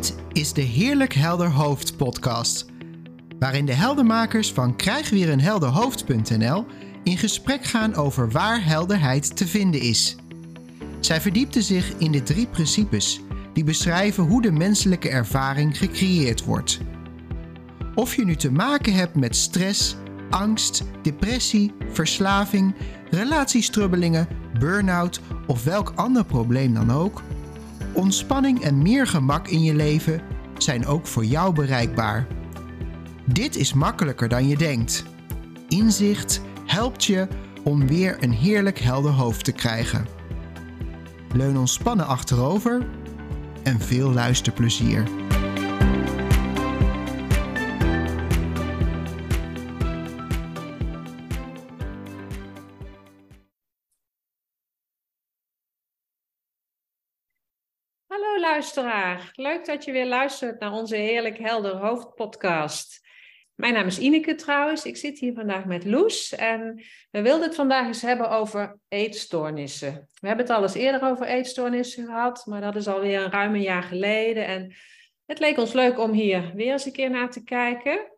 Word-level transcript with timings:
Dit 0.00 0.14
is 0.32 0.52
de 0.52 0.60
Heerlijk 0.60 1.14
Helder 1.14 1.50
Hoofd 1.50 1.96
podcast, 1.96 2.66
waarin 3.38 3.66
de 3.66 3.72
heldermakers 3.72 4.52
van 4.52 4.76
krijgweerenhelderhoofd.nl 4.76 6.66
in 7.04 7.18
gesprek 7.18 7.64
gaan 7.64 7.94
over 7.94 8.30
waar 8.30 8.64
helderheid 8.64 9.36
te 9.36 9.46
vinden 9.46 9.80
is. 9.80 10.16
Zij 11.00 11.20
verdiepte 11.20 11.62
zich 11.62 11.92
in 11.98 12.12
de 12.12 12.22
drie 12.22 12.46
principes 12.46 13.20
die 13.52 13.64
beschrijven 13.64 14.24
hoe 14.24 14.42
de 14.42 14.52
menselijke 14.52 15.08
ervaring 15.08 15.78
gecreëerd 15.78 16.44
wordt. 16.44 16.80
Of 17.94 18.16
je 18.16 18.24
nu 18.24 18.36
te 18.36 18.52
maken 18.52 18.94
hebt 18.94 19.14
met 19.14 19.36
stress, 19.36 19.96
angst, 20.30 20.84
depressie, 21.02 21.72
verslaving, 21.92 22.74
relatiestrubbelingen, 23.10 24.28
burn-out 24.58 25.20
of 25.46 25.64
welk 25.64 25.92
ander 25.94 26.24
probleem 26.24 26.74
dan 26.74 26.92
ook, 26.92 27.22
ontspanning 27.92 28.62
en 28.62 28.82
meer 28.82 29.06
gemak 29.06 29.48
in 29.48 29.62
je 29.62 29.74
leven 29.74 30.20
zijn 30.58 30.86
ook 30.86 31.06
voor 31.06 31.24
jou 31.24 31.54
bereikbaar. 31.54 32.26
Dit 33.24 33.56
is 33.56 33.72
makkelijker 33.72 34.28
dan 34.28 34.48
je 34.48 34.56
denkt. 34.56 35.04
Inzicht 35.68 36.40
helpt 36.66 37.04
je 37.04 37.28
om 37.62 37.86
weer 37.86 38.16
een 38.20 38.32
heerlijk 38.32 38.78
helder 38.78 39.12
hoofd 39.12 39.44
te 39.44 39.52
krijgen. 39.52 40.06
Leun 41.32 41.58
ontspannen 41.58 42.06
achterover 42.06 42.86
en 43.62 43.80
veel 43.80 44.12
luisterplezier. 44.12 45.04
Hallo 58.20 58.40
luisteraar, 58.40 59.32
leuk 59.34 59.66
dat 59.66 59.84
je 59.84 59.92
weer 59.92 60.06
luistert 60.06 60.60
naar 60.60 60.72
onze 60.72 60.96
Heerlijk 60.96 61.38
Helder 61.38 61.76
Hoofd 61.76 62.14
podcast. 62.14 63.08
Mijn 63.54 63.74
naam 63.74 63.86
is 63.86 63.98
Ineke 63.98 64.34
trouwens, 64.34 64.84
ik 64.84 64.96
zit 64.96 65.18
hier 65.18 65.32
vandaag 65.32 65.64
met 65.64 65.84
Loes 65.84 66.34
en 66.34 66.82
we 67.10 67.22
wilden 67.22 67.46
het 67.46 67.54
vandaag 67.54 67.86
eens 67.86 68.02
hebben 68.02 68.30
over 68.30 68.78
eetstoornissen. 68.88 70.08
We 70.20 70.26
hebben 70.26 70.46
het 70.46 70.54
al 70.54 70.62
eens 70.62 70.74
eerder 70.74 71.02
over 71.02 71.26
eetstoornissen 71.26 72.06
gehad, 72.06 72.46
maar 72.46 72.60
dat 72.60 72.76
is 72.76 72.88
alweer 72.88 73.20
een 73.20 73.30
ruim 73.30 73.54
een 73.54 73.62
jaar 73.62 73.82
geleden 73.82 74.46
en 74.46 74.74
het 75.26 75.38
leek 75.38 75.58
ons 75.58 75.72
leuk 75.72 75.98
om 75.98 76.12
hier 76.12 76.52
weer 76.54 76.72
eens 76.72 76.84
een 76.84 76.92
keer 76.92 77.10
naar 77.10 77.30
te 77.30 77.44
kijken. 77.44 78.12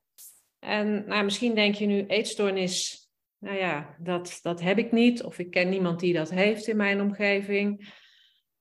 En 0.58 1.04
nou, 1.06 1.24
misschien 1.24 1.54
denk 1.54 1.74
je 1.74 1.86
nu 1.86 2.04
eetstoornis, 2.06 3.08
nou 3.38 3.56
ja, 3.56 3.96
dat, 3.98 4.38
dat 4.42 4.60
heb 4.60 4.78
ik 4.78 4.92
niet 4.92 5.22
of 5.22 5.38
ik 5.38 5.50
ken 5.50 5.68
niemand 5.68 6.00
die 6.00 6.12
dat 6.12 6.30
heeft 6.30 6.66
in 6.66 6.76
mijn 6.76 7.00
omgeving. 7.00 8.00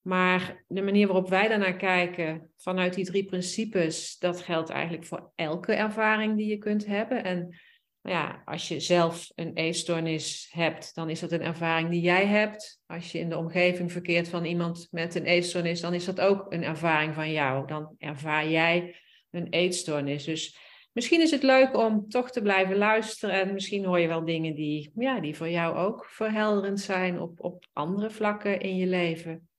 Maar 0.02 0.64
de 0.68 0.82
manier 0.82 1.08
waarop 1.08 1.30
wij 1.30 1.48
daarnaar 1.48 1.78
kijken 1.78 2.52
vanuit 2.58 2.94
die 2.94 3.06
drie 3.06 3.26
principes, 3.26 4.18
dat 4.18 4.42
geldt 4.42 4.70
eigenlijk 4.70 5.06
voor 5.06 5.32
elke 5.36 5.74
ervaring 5.74 6.38
die 6.38 6.48
je 6.48 6.58
kunt 6.58 6.86
hebben. 6.86 7.24
En 7.24 7.60
nou 8.02 8.16
ja, 8.16 8.42
als 8.46 8.68
je 8.68 8.80
zelf 8.80 9.32
een 9.36 9.54
eetstoornis 9.54 10.50
hebt, 10.54 10.96
dan 10.96 11.10
is 11.10 11.20
dat 11.20 11.32
een 11.32 11.42
ervaring 11.42 11.90
die 11.90 12.02
jij 12.02 12.26
hebt. 12.26 12.82
Als 12.86 13.12
je 13.12 13.20
in 13.20 13.30
de 13.30 13.38
omgeving 13.38 13.92
verkeert 13.92 14.30
van 14.30 14.46
iemand 14.46 14.88
met 14.92 15.16
een 15.16 15.26
eetstoornis, 15.26 15.82
dan 15.82 15.94
is 15.94 16.06
dat 16.06 16.22
ook 16.22 16.54
een 16.54 16.64
ervaring 16.64 17.14
van 17.14 17.32
jou. 17.32 17.68
Dan 17.68 17.96
ervaar 17.98 18.50
jij 18.50 18.96
een 19.32 19.48
eetstoornis. 19.50 20.24
Dus 20.24 20.58
misschien 20.92 21.22
is 21.22 21.32
het 21.32 21.44
leuk 21.44 21.78
om 21.78 22.10
toch 22.10 22.32
te 22.32 22.42
blijven 22.42 22.78
luisteren 22.78 23.42
en 23.42 23.54
misschien 23.54 23.86
hoor 23.86 24.00
je 24.00 24.08
wel 24.08 24.26
dingen 24.26 24.56
die, 24.56 24.92
ja, 24.96 25.20
die 25.20 25.36
voor 25.36 25.50
jou 25.50 25.78
ook 25.78 26.06
verhelderend 26.06 26.80
zijn 26.80 27.20
op, 27.20 27.44
op 27.44 27.66
andere 27.74 28.10
vlakken 28.10 28.60
in 28.60 28.76
je 28.76 28.88
leven. 28.88 29.50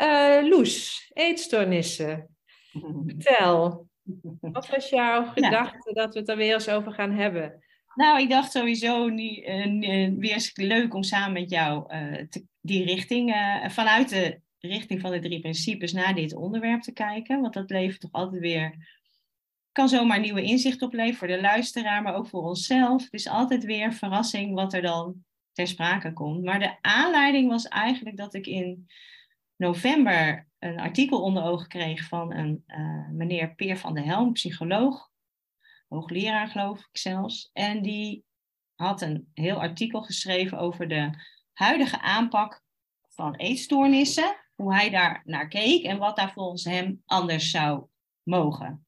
Uh, 0.00 0.48
Loes, 0.48 1.10
eetstoornissen. 1.12 2.36
Vertel, 3.06 3.88
wat 4.40 4.68
was 4.68 4.88
jouw 4.88 5.24
gedachte 5.24 5.92
dat 5.92 6.14
we 6.14 6.20
het 6.20 6.28
er 6.28 6.36
weer 6.36 6.54
eens 6.54 6.68
over 6.68 6.92
gaan 6.92 7.12
hebben? 7.12 7.62
Nou, 7.94 8.20
ik 8.20 8.28
dacht 8.28 8.52
sowieso 8.52 9.08
niet, 9.08 9.38
uh, 9.38 10.10
weer 10.18 10.32
eens 10.32 10.50
leuk 10.54 10.94
om 10.94 11.02
samen 11.02 11.32
met 11.32 11.50
jou 11.50 11.94
uh, 11.94 12.22
te, 12.28 12.44
die 12.60 12.84
richting, 12.84 13.34
vanuit 13.68 14.08
de 14.08 14.40
richting 14.58 15.00
van 15.00 15.10
de 15.10 15.18
drie 15.18 15.40
principes 15.40 15.92
naar 15.92 16.14
dit 16.14 16.34
onderwerp 16.34 16.82
te 16.82 16.92
kijken. 16.92 17.40
Want 17.40 17.54
dat 17.54 17.70
levert 17.70 18.00
toch 18.00 18.12
altijd 18.12 18.40
weer, 18.40 18.74
kan 19.72 19.88
zomaar 19.88 20.20
nieuwe 20.20 20.42
inzicht 20.42 20.82
opleveren 20.82 21.16
voor 21.16 21.28
de 21.28 21.40
luisteraar, 21.40 22.02
maar 22.02 22.14
ook 22.14 22.28
voor 22.28 22.42
onszelf. 22.42 23.02
Het 23.02 23.12
is 23.12 23.28
altijd 23.28 23.64
weer 23.64 23.92
verrassing 23.92 24.54
wat 24.54 24.72
er 24.72 24.82
dan 24.82 25.24
ter 25.52 25.66
sprake 25.66 26.12
komt. 26.12 26.44
Maar 26.44 26.58
de 26.58 26.76
aanleiding 26.80 27.48
was 27.48 27.68
eigenlijk 27.68 28.16
dat 28.16 28.34
ik 28.34 28.46
in 28.46 28.86
november 29.56 30.48
een 30.58 30.80
artikel 30.80 31.22
onder 31.22 31.42
ogen 31.42 31.68
kreeg 31.68 32.08
van 32.08 32.34
een 32.34 32.64
uh, 32.66 33.08
meneer 33.10 33.54
Peer 33.54 33.76
van 33.76 33.94
der 33.94 34.04
Helm, 34.04 34.32
psycholoog, 34.32 35.10
hoogleraar 35.88 36.48
geloof 36.48 36.78
ik 36.78 36.98
zelfs. 36.98 37.50
En 37.52 37.82
die 37.82 38.24
had 38.74 39.02
een 39.02 39.30
heel 39.34 39.60
artikel 39.60 40.02
geschreven 40.02 40.58
over 40.58 40.88
de 40.88 41.10
huidige 41.52 42.00
aanpak 42.00 42.62
van 43.08 43.34
eetstoornissen, 43.34 44.36
hoe 44.54 44.74
hij 44.74 44.90
daar 44.90 45.22
naar 45.24 45.48
keek 45.48 45.84
en 45.84 45.98
wat 45.98 46.16
daar 46.16 46.32
volgens 46.32 46.64
hem 46.64 47.02
anders 47.04 47.50
zou 47.50 47.86
mogen. 48.22 48.86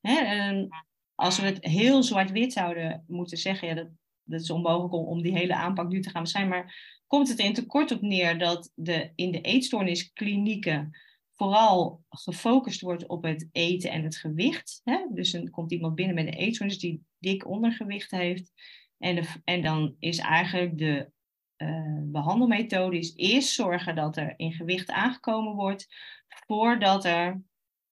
Hè, 0.00 0.66
als 1.14 1.38
we 1.38 1.46
het 1.46 1.64
heel 1.64 2.02
zwart-wit 2.02 2.52
zouden 2.52 3.04
moeten 3.06 3.38
zeggen, 3.38 3.68
ja, 3.68 3.74
dat, 3.74 3.88
dat 4.22 4.40
is 4.40 4.50
onmogelijk 4.50 4.94
om, 4.94 5.06
om 5.06 5.22
die 5.22 5.36
hele 5.36 5.54
aanpak 5.54 5.88
nu 5.88 6.00
te 6.00 6.10
gaan 6.10 6.22
beschrijven, 6.22 6.50
maar 6.50 7.00
komt 7.12 7.28
het 7.28 7.38
in 7.38 7.54
tekort 7.54 7.90
op 7.90 8.00
neer 8.00 8.38
dat 8.38 8.72
de, 8.74 9.12
in 9.14 9.32
de 9.32 9.40
eetstoornisklinieken 9.40 10.98
vooral 11.32 12.04
gefocust 12.08 12.80
wordt 12.80 13.06
op 13.06 13.22
het 13.22 13.48
eten 13.52 13.90
en 13.90 14.02
het 14.02 14.16
gewicht. 14.16 14.80
Hè? 14.84 15.06
Dus 15.10 15.30
dan 15.30 15.50
komt 15.50 15.72
iemand 15.72 15.94
binnen 15.94 16.14
met 16.14 16.26
een 16.26 16.32
eetstoornis 16.32 16.78
die 16.78 17.04
dik 17.18 17.46
ondergewicht 17.46 18.10
heeft. 18.10 18.52
En, 18.98 19.24
en 19.44 19.62
dan 19.62 19.96
is 19.98 20.18
eigenlijk 20.18 20.78
de 20.78 21.10
uh, 21.56 22.00
behandelmethode 22.02 22.98
is 22.98 23.14
eerst 23.16 23.52
zorgen 23.52 23.94
dat 23.94 24.16
er 24.16 24.34
in 24.36 24.52
gewicht 24.52 24.90
aangekomen 24.90 25.54
wordt, 25.54 25.86
voordat 26.28 27.04
er 27.04 27.42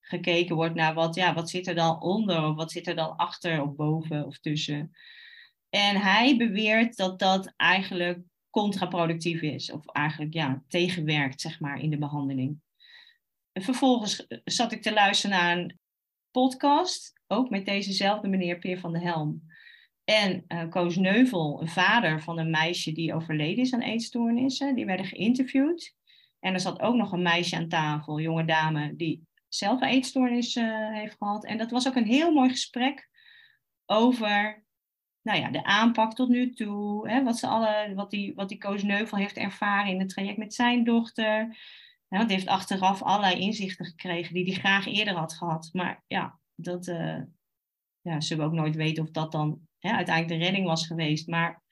gekeken 0.00 0.56
wordt 0.56 0.75
naar 0.75 0.94
wat, 0.94 1.14
ja, 1.14 1.34
wat 1.34 1.50
zit 1.50 1.66
er 1.66 1.75
dan 1.75 2.00
onder 2.00 2.44
of 2.44 2.56
wat 2.56 2.72
zit 2.72 2.87
er 2.87 2.97
dan 2.97 3.16
achter 3.16 3.62
of 3.62 3.75
boven 3.75 4.26
of 4.26 4.38
tussen. 4.38 4.91
En 5.69 5.97
hij 5.97 6.37
beweert 6.37 6.97
dat 6.97 7.19
dat 7.19 7.52
eigenlijk 7.56 8.28
contraproductief 8.50 9.43
is. 9.43 9.72
Of 9.72 9.87
eigenlijk 9.87 10.34
ja, 10.34 10.62
tegenwerkt, 10.69 11.41
zeg 11.41 11.61
maar, 11.61 11.81
in 11.81 11.91
de 11.91 11.99
behandeling. 11.99 12.61
En 13.53 13.62
vervolgens 13.62 14.27
zat 14.44 14.72
ik 14.72 14.83
te 14.83 14.93
luisteren 14.93 15.37
naar 15.37 15.59
een 15.59 15.78
podcast, 16.31 17.21
ook 17.27 17.50
met 17.50 17.66
dezezelfde 17.66 18.28
meneer 18.28 18.59
Peer 18.59 18.78
van 18.78 18.93
der 18.93 19.03
Helm. 19.03 19.43
En 20.05 20.44
uh, 20.49 20.69
Koos 20.69 20.97
Neuvel, 20.97 21.61
een 21.61 21.69
vader 21.69 22.22
van 22.22 22.38
een 22.38 22.50
meisje 22.50 22.93
die 22.93 23.15
overleden 23.15 23.65
is 23.65 23.75
aan 23.75 23.81
eetstoornissen, 23.81 24.75
die 24.75 24.87
werden 24.87 25.06
geïnterviewd. 25.06 25.94
En 26.41 26.55
er 26.55 26.61
zat 26.61 26.81
ook 26.81 26.94
nog 26.94 27.12
een 27.12 27.22
meisje 27.22 27.56
aan 27.56 27.69
tafel, 27.69 28.21
jonge 28.21 28.44
dame, 28.44 28.97
die 28.97 29.27
zelf 29.49 29.81
een 29.81 29.88
eetstoornis 29.88 30.56
uh, 30.56 30.93
heeft 30.93 31.17
gehad. 31.19 31.44
En 31.44 31.59
dat 31.59 31.71
was 31.71 31.88
ook 31.88 31.94
een 31.94 32.06
heel 32.06 32.32
mooi 32.32 32.50
gesprek 32.50 33.09
over 33.87 34.65
nou 35.22 35.38
ja, 35.38 35.50
de 35.50 35.64
aanpak 35.64 36.14
tot 36.14 36.28
nu 36.28 36.53
toe, 36.53 37.08
hè, 37.10 37.22
wat, 37.22 37.38
ze 37.38 37.47
alle, 37.47 37.92
wat, 37.94 38.10
die, 38.10 38.34
wat 38.34 38.48
die 38.48 38.58
Koos 38.58 38.82
Neuvel 38.82 39.19
heeft 39.19 39.36
ervaren 39.36 39.92
in 39.92 39.98
het 39.98 40.08
traject 40.08 40.38
met 40.38 40.54
zijn 40.54 40.84
dochter. 40.84 41.56
want 42.08 42.26
hij 42.26 42.34
heeft 42.34 42.47
achteraf 42.47 43.03
allerlei 43.03 43.41
inzichten 43.41 43.86
gekregen 43.86 44.34
die 44.34 44.44
hij 44.44 44.54
graag 44.54 44.86
eerder 44.86 45.14
had 45.14 45.34
gehad. 45.34 45.69
Maar 45.72 46.04
ja, 46.06 46.38
dat 46.54 46.86
uh, 46.86 47.22
ja, 48.00 48.20
zullen 48.20 48.44
we 48.44 48.50
ook 48.50 48.58
nooit 48.58 48.76
weten 48.76 49.03
of 49.03 49.10
dat 49.10 49.32
dan 49.32 49.60
hè, 49.78 49.91
uiteindelijk 49.91 50.38
de 50.38 50.44
redding 50.44 50.66
was 50.66 50.86
geweest. 50.86 51.28
Maar 51.28 51.62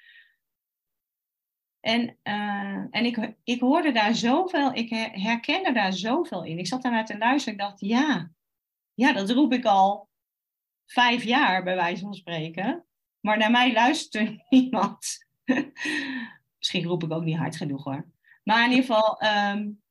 en, 1.81 2.19
uh, 2.23 2.87
en 2.91 3.05
ik, 3.05 3.35
ik 3.45 3.61
hoorde 3.61 3.93
daar 3.93 4.15
zoveel, 4.15 4.75
ik 4.75 4.89
herkende 5.13 5.73
daar 5.73 5.93
zoveel 5.93 6.45
in. 6.45 6.59
Ik 6.59 6.67
zat 6.67 6.83
daarnaar 6.83 7.07
te 7.07 7.19
luisteren. 7.19 7.59
Ik 7.59 7.65
dacht, 7.65 7.81
ja, 7.81 8.31
ja, 8.95 9.13
dat 9.13 9.31
roep 9.31 9.53
ik 9.53 9.65
al 9.65 10.09
vijf 10.87 11.25
jaar, 11.25 11.63
bij 11.63 11.75
wijze 11.75 12.03
van 12.03 12.15
spreken. 12.15 12.88
Maar 13.21 13.39
naar 13.39 13.51
mij 13.51 13.73
luistert 13.73 14.45
niemand. 14.51 15.27
Misschien 16.57 16.85
roep 16.85 17.03
ik 17.03 17.13
ook 17.13 17.25
niet 17.25 17.37
hard 17.37 17.57
genoeg 17.57 17.85
hoor. 17.85 18.07
Maar 18.43 18.65
in 18.65 18.71
ieder 18.71 18.85
geval, 18.85 19.23
um, 19.53 19.83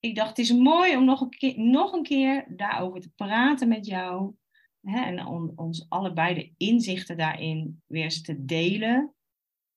ik 0.00 0.14
dacht, 0.14 0.28
het 0.28 0.38
is 0.38 0.52
mooi 0.52 0.96
om 0.96 1.04
nog 1.04 1.20
een 1.20 1.30
keer, 1.30 1.60
nog 1.60 1.92
een 1.92 2.02
keer 2.02 2.56
daarover 2.56 3.00
te 3.00 3.10
praten 3.10 3.68
met 3.68 3.86
jou. 3.86 4.34
Hè, 4.80 5.00
en 5.00 5.26
om 5.26 5.52
ons 5.56 5.86
allebei 5.88 6.34
de 6.34 6.52
inzichten 6.56 7.16
daarin 7.16 7.82
weer 7.86 8.02
eens 8.02 8.22
te 8.22 8.44
delen. 8.44 9.14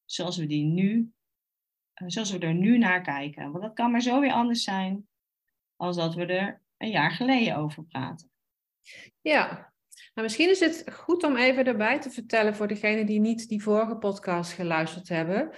Zoals 0.05 0.37
we 0.37 0.45
die 0.45 0.63
nu, 0.63 1.11
eh, 1.93 2.07
zoals 2.07 2.31
we 2.31 2.39
er 2.39 2.53
nu 2.53 2.77
naar 2.77 3.01
kijken. 3.01 3.51
Want 3.51 3.63
dat 3.63 3.73
kan 3.73 3.91
maar 3.91 4.01
zo 4.01 4.19
weer 4.19 4.33
anders 4.33 4.63
zijn 4.63 5.07
als 5.75 5.95
dat 5.95 6.15
we 6.15 6.25
er 6.25 6.61
een 6.77 6.89
jaar 6.89 7.11
geleden 7.11 7.55
over 7.55 7.83
praten. 7.83 8.31
Ja, 9.21 9.70
nou, 10.13 10.27
misschien 10.27 10.49
is 10.49 10.59
het 10.59 10.83
goed 10.93 11.23
om 11.23 11.35
even 11.35 11.65
erbij 11.65 11.99
te 11.99 12.09
vertellen 12.09 12.55
voor 12.55 12.67
degenen 12.67 13.05
die 13.05 13.19
niet 13.19 13.47
die 13.47 13.63
vorige 13.63 13.95
podcast 13.95 14.53
geluisterd 14.53 15.09
hebben. 15.09 15.49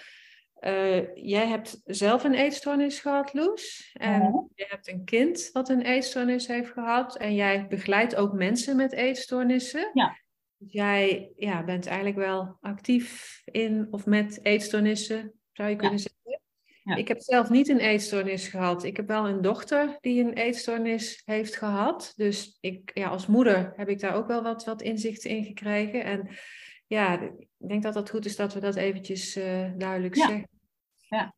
Uh, 0.59 1.15
jij 1.15 1.47
hebt 1.47 1.81
zelf 1.85 2.23
een 2.23 2.33
eetstoornis 2.33 3.00
gehad, 3.00 3.33
Loes. 3.33 3.91
En 3.94 4.50
je 4.55 4.65
hebt 4.67 4.88
een 4.88 5.03
kind 5.03 5.50
wat 5.51 5.69
een 5.69 5.81
eetstoornis 5.81 6.47
heeft 6.47 6.71
gehad. 6.71 7.17
En 7.17 7.35
jij 7.35 7.67
begeleidt 7.67 8.15
ook 8.15 8.33
mensen 8.33 8.75
met 8.75 8.94
eetstoornissen. 8.94 9.89
Ja. 9.94 10.17
Dus 10.57 10.71
jij 10.71 11.31
ja, 11.35 11.63
bent 11.63 11.85
eigenlijk 11.85 12.17
wel 12.17 12.57
actief 12.61 13.41
in 13.45 13.88
of 13.91 14.05
met 14.05 14.45
eetstoornissen, 14.45 15.33
zou 15.51 15.69
je 15.69 15.75
kunnen 15.75 16.00
zeggen. 16.00 16.43
Ja. 16.83 16.95
Ik 16.95 17.07
heb 17.07 17.21
zelf 17.21 17.50
niet 17.50 17.69
een 17.69 17.80
eetstoornis 17.80 18.47
gehad. 18.47 18.83
Ik 18.83 18.97
heb 18.97 19.07
wel 19.07 19.27
een 19.27 19.41
dochter 19.41 19.97
die 20.01 20.24
een 20.24 20.33
eetstoornis 20.33 21.21
heeft 21.25 21.56
gehad. 21.56 22.13
Dus 22.15 22.57
ik, 22.62 22.91
ja, 22.94 23.07
als 23.07 23.27
moeder 23.27 23.74
heb 23.75 23.89
ik 23.89 24.00
daar 24.00 24.15
ook 24.15 24.27
wel 24.27 24.44
wat, 24.44 24.65
wat 24.65 24.81
inzichten 24.81 25.30
in 25.30 25.44
gekregen. 25.44 26.03
En 26.03 26.30
ja, 26.88 27.21
ik 27.21 27.47
denk 27.57 27.83
dat 27.83 27.95
het 27.95 28.09
goed 28.09 28.25
is 28.25 28.35
dat 28.35 28.53
we 28.53 28.59
dat 28.59 28.75
eventjes 28.75 29.38
uh, 29.38 29.71
duidelijk 29.77 30.15
ja. 30.15 30.27
zeggen. 30.27 30.50
Ja. 30.97 31.35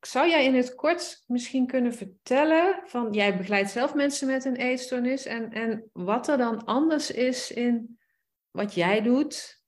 Zou 0.00 0.28
jij 0.28 0.44
in 0.44 0.54
het 0.54 0.74
kort 0.74 1.22
misschien 1.26 1.66
kunnen 1.66 1.94
vertellen 1.94 2.82
van, 2.84 3.12
jij 3.12 3.36
begeleidt 3.36 3.70
zelf 3.70 3.94
mensen 3.94 4.26
met 4.26 4.44
een 4.44 4.56
eetstoornis 4.56 5.24
en, 5.24 5.52
en 5.52 5.90
wat 5.92 6.28
er 6.28 6.38
dan 6.38 6.64
anders 6.64 7.10
is 7.10 7.50
in 7.50 7.98
wat 8.50 8.74
jij 8.74 9.02
doet 9.02 9.62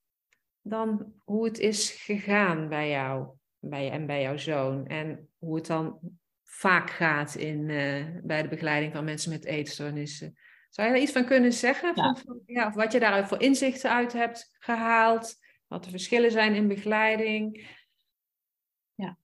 dan 0.61 1.13
hoe 1.25 1.45
het 1.45 1.59
is 1.59 1.91
gegaan 1.91 2.69
bij 2.69 2.91
jou 2.91 3.41
bij, 3.63 3.91
en 3.91 4.07
bij 4.07 4.23
jouw 4.23 4.37
zoon 4.37 4.87
en 4.87 5.29
hoe 5.39 5.57
het 5.57 5.67
dan 5.67 5.99
vaak 6.45 6.91
gaat 6.91 7.35
in, 7.35 7.69
uh, 7.69 8.07
bij 8.23 8.43
de 8.43 8.49
begeleiding 8.49 8.93
van 8.93 9.05
mensen 9.05 9.31
met 9.31 9.45
eetstoornissen. 9.45 10.39
Zou 10.71 10.89
je 10.89 10.95
daar 10.95 11.03
iets 11.03 11.13
van 11.13 11.25
kunnen 11.25 11.53
zeggen? 11.53 11.93
Ja. 11.95 12.15
Van, 12.15 12.41
ja, 12.47 12.67
of 12.67 12.75
wat 12.75 12.93
je 12.93 13.01
daaruit 13.01 13.29
voor 13.29 13.43
inzichten 13.43 13.91
uit 13.91 14.13
hebt 14.13 14.57
gehaald? 14.59 15.37
Wat 15.67 15.85
de 15.85 15.91
verschillen 15.91 16.31
zijn 16.31 16.55
in 16.55 16.69
begeleiding? 16.69 17.67
Ja, 18.95 19.19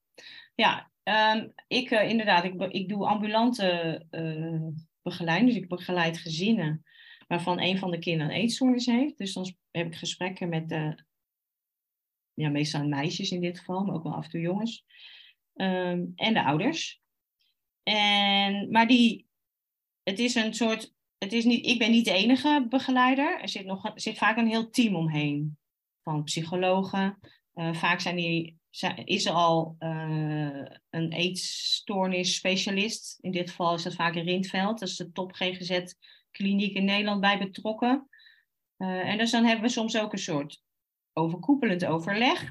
ja 0.55 0.91
um, 1.35 1.53
ik 1.67 1.91
uh, 1.91 2.09
inderdaad, 2.09 2.45
ik, 2.45 2.63
ik 2.63 2.89
doe 2.89 3.07
ambulante 3.07 4.05
uh, 4.11 4.67
begeleiding. 5.03 5.51
Dus 5.51 5.63
ik 5.63 5.69
begeleid 5.69 6.19
gezinnen 6.19 6.85
waarvan 7.27 7.61
een 7.61 7.79
van 7.79 7.91
de 7.91 7.99
kinderen 7.99 8.35
een 8.35 8.41
eetstoornis 8.41 8.87
heeft. 8.87 9.19
Dus 9.19 9.33
dan 9.33 9.55
heb 9.71 9.87
ik 9.87 9.95
gesprekken 9.95 10.49
met 10.49 10.69
de, 10.69 11.05
ja, 12.39 12.49
meestal 12.49 12.89
meisjes 12.89 13.31
in 13.31 13.41
dit 13.41 13.59
geval, 13.59 13.85
maar 13.85 13.95
ook 13.95 14.03
wel 14.03 14.15
af 14.15 14.25
en 14.25 14.31
toe 14.31 14.41
jongens. 14.41 14.85
Um, 15.55 16.13
en 16.15 16.35
de 16.35 16.45
ouders. 16.45 17.01
En, 17.83 18.71
maar 18.71 18.87
die, 18.87 19.27
het 20.03 20.19
is 20.19 20.35
een 20.35 20.55
soort 20.55 20.97
het 21.19 21.33
is 21.33 21.45
niet, 21.45 21.67
ik 21.67 21.79
ben 21.79 21.91
niet 21.91 22.05
de 22.05 22.13
enige 22.13 22.67
begeleider. 22.69 23.41
Er 23.41 23.49
zit, 23.49 23.65
nog, 23.65 23.93
zit 23.95 24.19
vaak 24.19 24.37
een 24.37 24.49
heel 24.49 24.71
team 24.71 24.97
omheen. 24.97 25.59
Van 26.03 26.23
psychologen. 26.23 27.19
Uh, 27.55 27.75
vaak 27.75 28.01
zijn 28.01 28.17
die, 28.17 28.59
is 29.05 29.27
er 29.27 29.33
al 29.33 29.77
uh, 29.79 30.65
een 30.91 31.13
eetstoornis 31.13 32.35
specialist. 32.35 33.19
In 33.21 33.31
dit 33.31 33.51
geval 33.51 33.75
is 33.75 33.83
dat 33.83 33.95
vaak 33.95 34.15
in 34.15 34.25
Rindveld. 34.25 34.79
Dat 34.79 34.89
is 34.89 34.97
de 34.97 35.13
top 35.13 35.33
GGZ 35.33 35.81
kliniek 36.31 36.75
in 36.75 36.85
Nederland 36.85 37.21
bij 37.21 37.39
betrokken. 37.39 38.09
Uh, 38.79 39.09
en 39.09 39.19
dus 39.19 39.31
dan 39.31 39.45
hebben 39.45 39.65
we 39.65 39.71
soms 39.71 39.99
ook 39.99 40.13
een 40.13 40.19
soort 40.19 40.63
overkoepelend 41.19 41.85
overleg. 41.85 42.51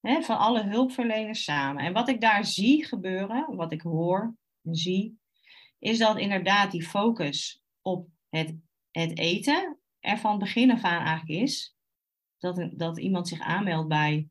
Hè, 0.00 0.22
van 0.22 0.38
alle 0.38 0.62
hulpverleners 0.62 1.44
samen. 1.44 1.84
En 1.84 1.92
wat 1.92 2.08
ik 2.08 2.20
daar 2.20 2.44
zie 2.44 2.84
gebeuren, 2.84 3.56
wat 3.56 3.72
ik 3.72 3.80
hoor 3.80 4.34
en 4.62 4.74
zie, 4.74 5.18
is 5.78 5.98
dat 5.98 6.18
inderdaad 6.18 6.70
die 6.70 6.82
focus 6.82 7.62
op 7.80 8.08
het, 8.28 8.56
het 8.90 9.18
eten 9.18 9.78
er 10.00 10.18
van 10.18 10.38
begin 10.38 10.70
af 10.70 10.82
aan 10.82 11.06
eigenlijk 11.06 11.40
is. 11.40 11.76
Dat, 12.38 12.70
dat 12.72 12.98
iemand 12.98 13.28
zich 13.28 13.40
aanmeldt 13.40 13.88
bij 13.88 14.28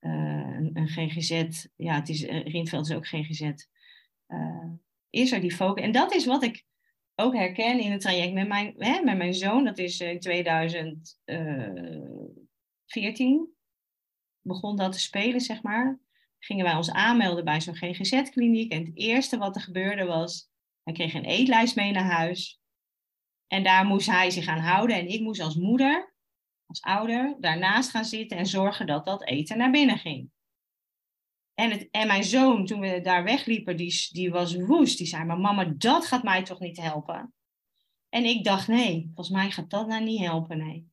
uh, 0.00 0.56
een, 0.72 0.88
GGZ. 0.88 1.64
Ja, 1.76 1.94
het 1.94 2.08
is, 2.08 2.22
uh, 2.22 2.44
Rindveld 2.44 2.88
is 2.88 2.96
ook 2.96 3.06
GGZ. 3.06 3.52
Uh, 4.28 4.72
is 5.10 5.32
er 5.32 5.40
die 5.40 5.54
focus. 5.54 5.84
En 5.84 5.92
dat 5.92 6.14
is 6.14 6.26
wat 6.26 6.42
ik 6.42 6.64
ook 7.14 7.34
herken 7.34 7.80
in 7.80 7.90
het 7.90 8.00
traject 8.00 8.32
met 8.32 8.48
mijn, 8.48 8.74
hè, 8.76 9.02
met 9.02 9.16
mijn 9.16 9.34
zoon. 9.34 9.64
Dat 9.64 9.78
is 9.78 10.00
in 10.00 10.20
2014. 12.90 13.54
Begon 14.40 14.76
dat 14.76 14.92
te 14.92 15.00
spelen, 15.00 15.40
zeg 15.40 15.62
maar. 15.62 16.00
Gingen 16.38 16.64
wij 16.64 16.74
ons 16.74 16.90
aanmelden 16.90 17.44
bij 17.44 17.60
zo'n 17.60 17.76
GGZ-kliniek. 17.76 18.72
En 18.72 18.84
het 18.84 18.96
eerste 18.96 19.38
wat 19.38 19.56
er 19.56 19.62
gebeurde 19.62 20.04
was... 20.04 20.48
Hij 20.82 20.92
kreeg 20.94 21.14
een 21.14 21.24
eetlijst 21.24 21.76
mee 21.76 21.92
naar 21.92 22.10
huis. 22.10 22.60
En 23.46 23.62
daar 23.62 23.84
moest 23.84 24.06
hij 24.06 24.30
zich 24.30 24.46
aan 24.46 24.58
houden. 24.58 24.96
En 24.96 25.08
ik 25.08 25.20
moest 25.20 25.40
als 25.40 25.54
moeder, 25.54 26.14
als 26.66 26.80
ouder, 26.80 27.36
daarnaast 27.40 27.90
gaan 27.90 28.04
zitten 28.04 28.38
en 28.38 28.46
zorgen 28.46 28.86
dat 28.86 29.04
dat 29.04 29.26
eten 29.26 29.58
naar 29.58 29.70
binnen 29.70 29.98
ging. 29.98 30.30
En, 31.54 31.70
het, 31.70 31.88
en 31.90 32.06
mijn 32.06 32.24
zoon, 32.24 32.66
toen 32.66 32.80
we 32.80 33.00
daar 33.00 33.24
wegliepen, 33.24 33.76
die, 33.76 34.08
die 34.10 34.30
was 34.30 34.54
woest. 34.54 34.98
Die 34.98 35.06
zei, 35.06 35.24
maar 35.24 35.38
mama, 35.38 35.64
dat 35.64 36.06
gaat 36.06 36.22
mij 36.22 36.42
toch 36.42 36.60
niet 36.60 36.80
helpen? 36.80 37.34
En 38.08 38.24
ik 38.24 38.44
dacht, 38.44 38.68
nee, 38.68 39.02
volgens 39.14 39.36
mij 39.36 39.50
gaat 39.50 39.70
dat 39.70 39.86
nou 39.86 40.04
niet 40.04 40.20
helpen, 40.20 40.58
nee. 40.58 40.89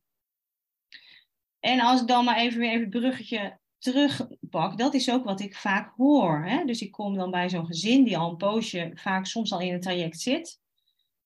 En 1.60 1.80
als 1.80 2.00
ik 2.00 2.06
dan 2.06 2.24
maar 2.24 2.36
even 2.36 2.58
weer 2.58 2.70
even 2.70 2.80
het 2.80 2.90
bruggetje 2.90 3.58
terugpak, 3.78 4.78
dat 4.78 4.94
is 4.94 5.10
ook 5.10 5.24
wat 5.24 5.40
ik 5.40 5.56
vaak 5.56 5.92
hoor. 5.96 6.44
Hè? 6.46 6.64
Dus 6.64 6.80
ik 6.80 6.92
kom 6.92 7.16
dan 7.16 7.30
bij 7.30 7.48
zo'n 7.48 7.66
gezin 7.66 8.04
die 8.04 8.18
al 8.18 8.30
een 8.30 8.36
poosje, 8.36 8.90
vaak 8.94 9.26
soms 9.26 9.52
al 9.52 9.60
in 9.60 9.72
het 9.72 9.82
traject 9.82 10.20
zit. 10.20 10.60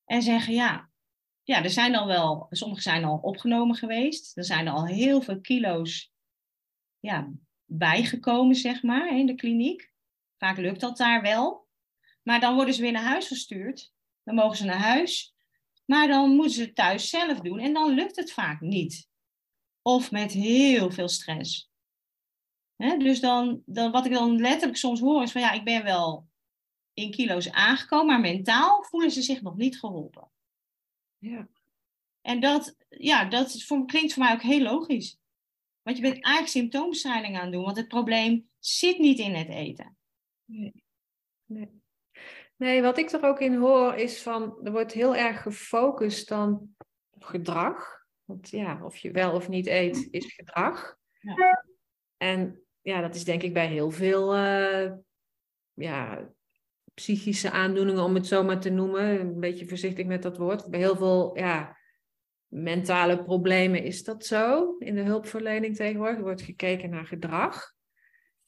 En 0.05 0.23
zeggen, 0.23 0.55
ja, 0.55 0.91
ja, 1.43 1.63
er 1.63 1.71
zijn 1.71 1.97
al 1.97 2.07
wel, 2.07 2.47
sommige 2.51 2.83
zijn 2.83 3.05
al 3.05 3.19
opgenomen 3.23 3.77
geweest. 3.77 4.37
Er 4.37 4.45
zijn 4.45 4.69
al 4.69 4.87
heel 4.87 5.21
veel 5.21 5.41
kilo's 5.41 6.13
ja, 7.01 7.33
bijgekomen, 7.65 8.55
zeg 8.55 8.83
maar, 8.83 9.19
in 9.19 9.27
de 9.27 9.35
kliniek. 9.35 9.93
Vaak 10.39 10.57
lukt 10.57 10.81
dat 10.81 10.97
daar 10.97 11.23
wel. 11.23 11.69
Maar 12.23 12.41
dan 12.41 12.55
worden 12.55 12.75
ze 12.75 12.83
weer 12.83 12.93
naar 12.93 13.03
huis 13.03 13.27
gestuurd. 13.27 13.93
Dan 14.25 14.35
mogen 14.35 14.57
ze 14.57 14.65
naar 14.65 14.79
huis. 14.79 15.35
Maar 15.85 16.09
dan 16.09 16.31
moeten 16.31 16.55
ze 16.55 16.63
het 16.63 16.75
thuis 16.75 17.09
zelf 17.09 17.41
doen. 17.41 17.59
En 17.59 17.73
dan 17.73 17.95
lukt 17.95 18.17
het 18.17 18.33
vaak 18.33 18.61
niet. 18.61 19.11
Of 19.83 20.11
met 20.11 20.33
heel 20.33 20.91
veel 20.91 21.09
stress. 21.09 21.71
dus 22.77 23.21
dan, 23.21 23.63
dan, 23.67 23.91
wat 23.91 24.07
ik 24.07 24.13
dan 24.13 24.41
letterlijk 24.41 24.79
soms 24.79 25.01
hoor 25.01 25.23
is 25.23 25.33
van 25.33 25.41
ja, 25.41 25.53
ik 25.53 25.65
ben 25.65 25.85
wel 25.85 26.29
in 26.95 27.11
kilo's 27.11 27.51
aangekomen, 27.51 28.07
maar 28.07 28.21
mentaal 28.21 28.85
voelen 28.85 29.11
ze 29.11 29.23
zich 29.23 29.43
nog 29.43 29.57
niet 29.57 29.79
geholpen. 29.79 30.31
Ja. 31.19 31.49
En 32.21 32.41
dat, 32.41 32.77
ja, 32.89 33.25
dat 33.25 33.63
voor, 33.63 33.87
klinkt 33.87 34.13
voor 34.13 34.23
mij 34.23 34.33
ook 34.33 34.43
heel 34.43 34.63
logisch. 34.63 35.19
Want 35.83 35.97
je 35.97 36.03
bent 36.03 36.15
eigenlijk 36.15 36.49
symptoombestrijding 36.49 37.37
aan 37.37 37.43
het 37.43 37.53
doen, 37.53 37.65
want 37.65 37.77
het 37.77 37.89
probleem 37.89 38.51
zit 38.59 38.99
niet 38.99 39.19
in 39.19 39.35
het 39.35 39.49
eten. 39.49 39.97
Nee. 40.45 40.85
nee. 41.45 41.81
Nee, 42.57 42.83
wat 42.83 42.99
ik 42.99 43.11
er 43.11 43.25
ook 43.25 43.41
in 43.41 43.55
hoor 43.55 43.95
is 43.95 44.23
van, 44.23 44.59
er 44.65 44.73
wordt 44.73 44.93
heel 44.93 45.17
erg 45.17 45.43
gefocust 45.43 46.29
dan 46.29 46.77
op 47.11 47.25
gedrag. 47.25 48.02
Want 48.25 48.51
ja, 48.51 48.85
of 48.85 48.97
je 48.97 49.11
wel 49.11 49.33
of 49.33 49.49
niet 49.49 49.67
eet, 49.67 50.09
is 50.11 50.35
gedrag. 50.35 50.97
Ja. 51.21 51.65
En 52.17 52.63
ja, 52.81 53.01
dat 53.01 53.15
is 53.15 53.25
denk 53.25 53.43
ik 53.43 53.53
bij 53.53 53.67
heel 53.67 53.91
veel 53.91 54.37
uh, 54.37 54.93
ja, 55.73 56.31
psychische 56.95 57.51
aandoeningen, 57.51 58.03
om 58.03 58.15
het 58.15 58.27
zo 58.27 58.43
maar 58.43 58.61
te 58.61 58.71
noemen. 58.71 59.21
Een 59.21 59.41
beetje 59.41 59.69
voorzichtig 59.69 60.07
met 60.07 60.23
dat 60.23 60.37
woord. 60.37 60.71
Bij 60.71 60.81
heel 60.81 60.97
veel 60.97 61.39
ja, 61.39 61.77
mentale 62.47 63.23
problemen 63.23 63.83
is 63.83 64.05
dat 64.05 64.27
zo 64.27 64.77
in 64.79 64.95
de 64.95 65.03
hulpverlening 65.03 65.77
tegenwoordig. 65.77 66.17
Er 66.17 66.23
wordt 66.23 66.43
gekeken 66.43 66.91
naar 66.91 67.07
gedrag. 67.07 67.73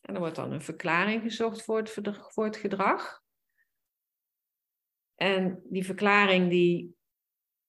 En 0.00 0.14
er 0.14 0.20
wordt 0.20 0.36
dan 0.36 0.52
een 0.52 0.62
verklaring 0.62 1.22
gezocht 1.22 1.62
voor 1.62 1.76
het, 1.76 1.90
voor 2.28 2.44
het 2.44 2.56
gedrag. 2.56 3.22
En 5.14 5.62
die 5.64 5.84
verklaring 5.84 6.50
die 6.50 6.96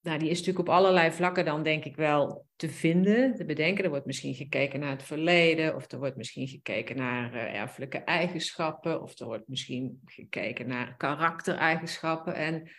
nou, 0.06 0.20
die 0.20 0.30
is 0.30 0.38
natuurlijk 0.38 0.68
op 0.68 0.74
allerlei 0.76 1.12
vlakken 1.12 1.46
dan 1.46 1.64
denk 1.64 1.86
ik 1.86 1.96
wel 1.96 2.46
te 2.56 2.70
vinden, 2.70 3.36
te 3.36 3.46
bedenken. 3.46 3.84
Er 3.84 3.90
wordt 3.90 4.06
misschien 4.06 4.34
gekeken 4.34 4.80
naar 4.80 4.92
het 4.92 5.04
verleden, 5.04 5.76
of 5.76 5.92
er 5.92 6.00
wordt 6.00 6.18
misschien 6.18 6.48
gekeken 6.48 6.96
naar 6.96 7.34
erfelijke 7.34 7.98
eigenschappen, 7.98 9.02
of 9.02 9.20
er 9.20 9.26
wordt 9.26 9.48
misschien 9.48 10.02
gekeken 10.06 10.68
naar 10.68 10.98
karaktereigenschappen. 10.98 12.36
En, 12.36 12.72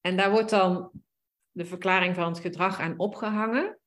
en 0.00 0.16
daar 0.16 0.30
wordt 0.30 0.50
dan 0.50 0.90
de 1.50 1.64
verklaring 1.64 2.14
van 2.14 2.28
het 2.28 2.38
gedrag 2.38 2.80
aan 2.80 2.98
opgehangen. 2.98 3.78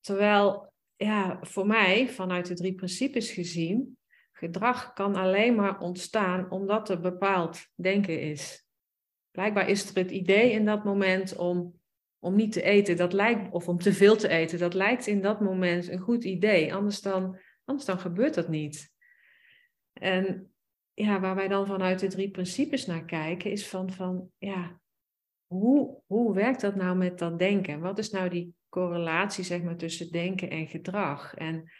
Terwijl, 0.00 0.72
ja, 0.96 1.38
voor 1.40 1.66
mij, 1.66 2.08
vanuit 2.08 2.46
de 2.46 2.54
drie 2.54 2.74
principes 2.74 3.30
gezien, 3.30 3.98
gedrag 4.32 4.92
kan 4.92 5.16
alleen 5.16 5.54
maar 5.54 5.78
ontstaan 5.78 6.50
omdat 6.50 6.88
er 6.88 7.00
bepaald 7.00 7.66
denken 7.74 8.20
is. 8.20 8.66
Blijkbaar 9.30 9.68
is 9.68 9.88
er 9.88 9.96
het 9.96 10.10
idee 10.10 10.50
in 10.50 10.64
dat 10.64 10.84
moment 10.84 11.36
om 11.36 11.80
om 12.22 12.34
niet 12.34 12.52
te 12.52 12.62
eten, 12.62 12.96
dat 12.96 13.12
lijkt, 13.12 13.52
of 13.52 13.68
om 13.68 13.78
te 13.78 13.92
veel 13.92 14.16
te 14.16 14.28
eten, 14.28 14.58
dat 14.58 14.74
lijkt 14.74 15.06
in 15.06 15.20
dat 15.20 15.40
moment 15.40 15.88
een 15.88 15.98
goed 15.98 16.24
idee. 16.24 16.74
Anders 16.74 17.00
dan, 17.00 17.38
anders 17.64 17.86
dan 17.86 17.98
gebeurt 17.98 18.34
dat 18.34 18.48
niet. 18.48 18.92
En 19.92 20.52
ja, 20.92 21.20
waar 21.20 21.34
wij 21.34 21.48
dan 21.48 21.66
vanuit 21.66 21.98
de 21.98 22.06
drie 22.06 22.30
principes 22.30 22.86
naar 22.86 23.04
kijken, 23.04 23.50
is 23.50 23.68
van, 23.68 23.92
van 23.92 24.30
ja, 24.38 24.80
hoe, 25.46 26.02
hoe 26.06 26.34
werkt 26.34 26.60
dat 26.60 26.74
nou 26.74 26.96
met 26.96 27.18
dat 27.18 27.38
denken? 27.38 27.80
Wat 27.80 27.98
is 27.98 28.10
nou 28.10 28.28
die 28.28 28.54
correlatie 28.68 29.44
zeg 29.44 29.62
maar, 29.62 29.76
tussen 29.76 30.12
denken 30.12 30.50
en 30.50 30.66
gedrag? 30.66 31.34
En 31.34 31.70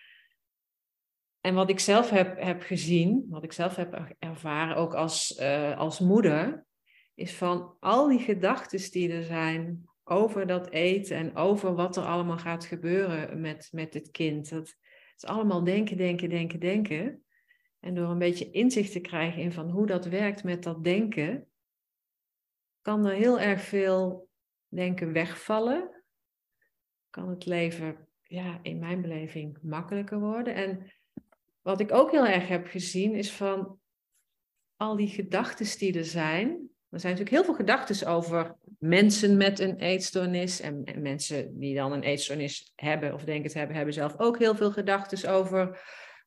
en 1.41 1.55
wat 1.55 1.71
ik 1.71 1.81
zelf 1.81 2.11
heb, 2.11 2.41
heb 2.41 2.63
gezien, 2.63 3.27
wat 3.29 3.45
ik 3.45 3.53
zelf 3.53 3.77
heb 3.77 4.15
ervaren, 4.19 4.77
ook 4.77 4.95
als, 4.95 5.39
uh, 5.41 5.79
als 5.79 6.01
moeder, 6.01 6.67
is 7.15 7.35
van 7.35 7.77
al 7.81 8.09
die 8.09 8.19
gedachten 8.19 8.91
die 8.91 9.13
er 9.13 9.23
zijn 9.23 9.89
over 10.05 10.47
dat 10.47 10.71
eten 10.71 11.17
en 11.17 11.37
over 11.37 11.75
wat 11.75 11.97
er 11.97 12.05
allemaal 12.05 12.39
gaat 12.39 12.65
gebeuren 12.65 13.41
met, 13.41 13.69
met 13.73 13.95
het 13.95 14.11
kind. 14.11 14.51
Dat 14.51 14.77
is 15.17 15.25
allemaal 15.25 15.65
denken, 15.65 15.97
denken, 15.97 16.29
denken, 16.29 16.61
denken. 16.61 17.25
En 17.81 17.95
door 17.95 18.09
een 18.09 18.19
beetje 18.19 18.51
inzicht 18.51 18.93
te 18.93 19.01
krijgen 19.01 19.43
in 19.43 19.53
van 19.53 19.71
hoe 19.71 19.87
dat 19.87 20.05
werkt 20.05 20.45
met 20.45 20.63
dat 20.63 20.85
denken, 20.85 21.49
kan 22.81 23.07
er 23.07 23.15
heel 23.15 23.41
erg 23.41 23.61
veel 23.61 24.29
denken 24.69 25.13
wegvallen. 25.13 26.05
Kan 27.11 27.29
het 27.29 27.47
leven, 27.47 28.09
ja, 28.23 28.59
in 28.63 28.79
mijn 28.79 29.03
beleving 29.03 29.59
makkelijker 29.63 30.21
worden. 30.21 30.55
En 30.55 30.93
wat 31.61 31.81
ik 31.81 31.93
ook 31.93 32.11
heel 32.11 32.27
erg 32.27 32.49
heb 32.49 32.67
gezien 32.67 33.15
is 33.15 33.33
van 33.33 33.81
al 34.77 34.97
die 34.97 35.09
gedachten 35.09 35.79
die 35.79 35.99
er 35.99 36.05
zijn. 36.05 36.71
Er 36.93 37.01
zijn 37.01 37.13
natuurlijk 37.13 37.45
heel 37.45 37.55
veel 37.55 37.65
gedachten 37.65 38.09
over 38.09 38.57
mensen 38.79 39.37
met 39.37 39.59
een 39.59 39.77
eetstoornis. 39.77 40.61
En, 40.61 40.85
en, 40.85 41.03
mensen 41.03 41.59
die 41.59 41.75
dan 41.75 41.93
een 41.93 42.03
eetstoornis 42.03 42.73
hebben 42.75 43.15
of 43.15 43.25
denken 43.25 43.51
te 43.51 43.59
hebben, 43.59 43.77
hebben 43.77 43.95
zelf 43.95 44.19
ook 44.19 44.39
heel 44.39 44.55
veel 44.55 44.73
gedachten 44.73 45.31
over, 45.31 45.83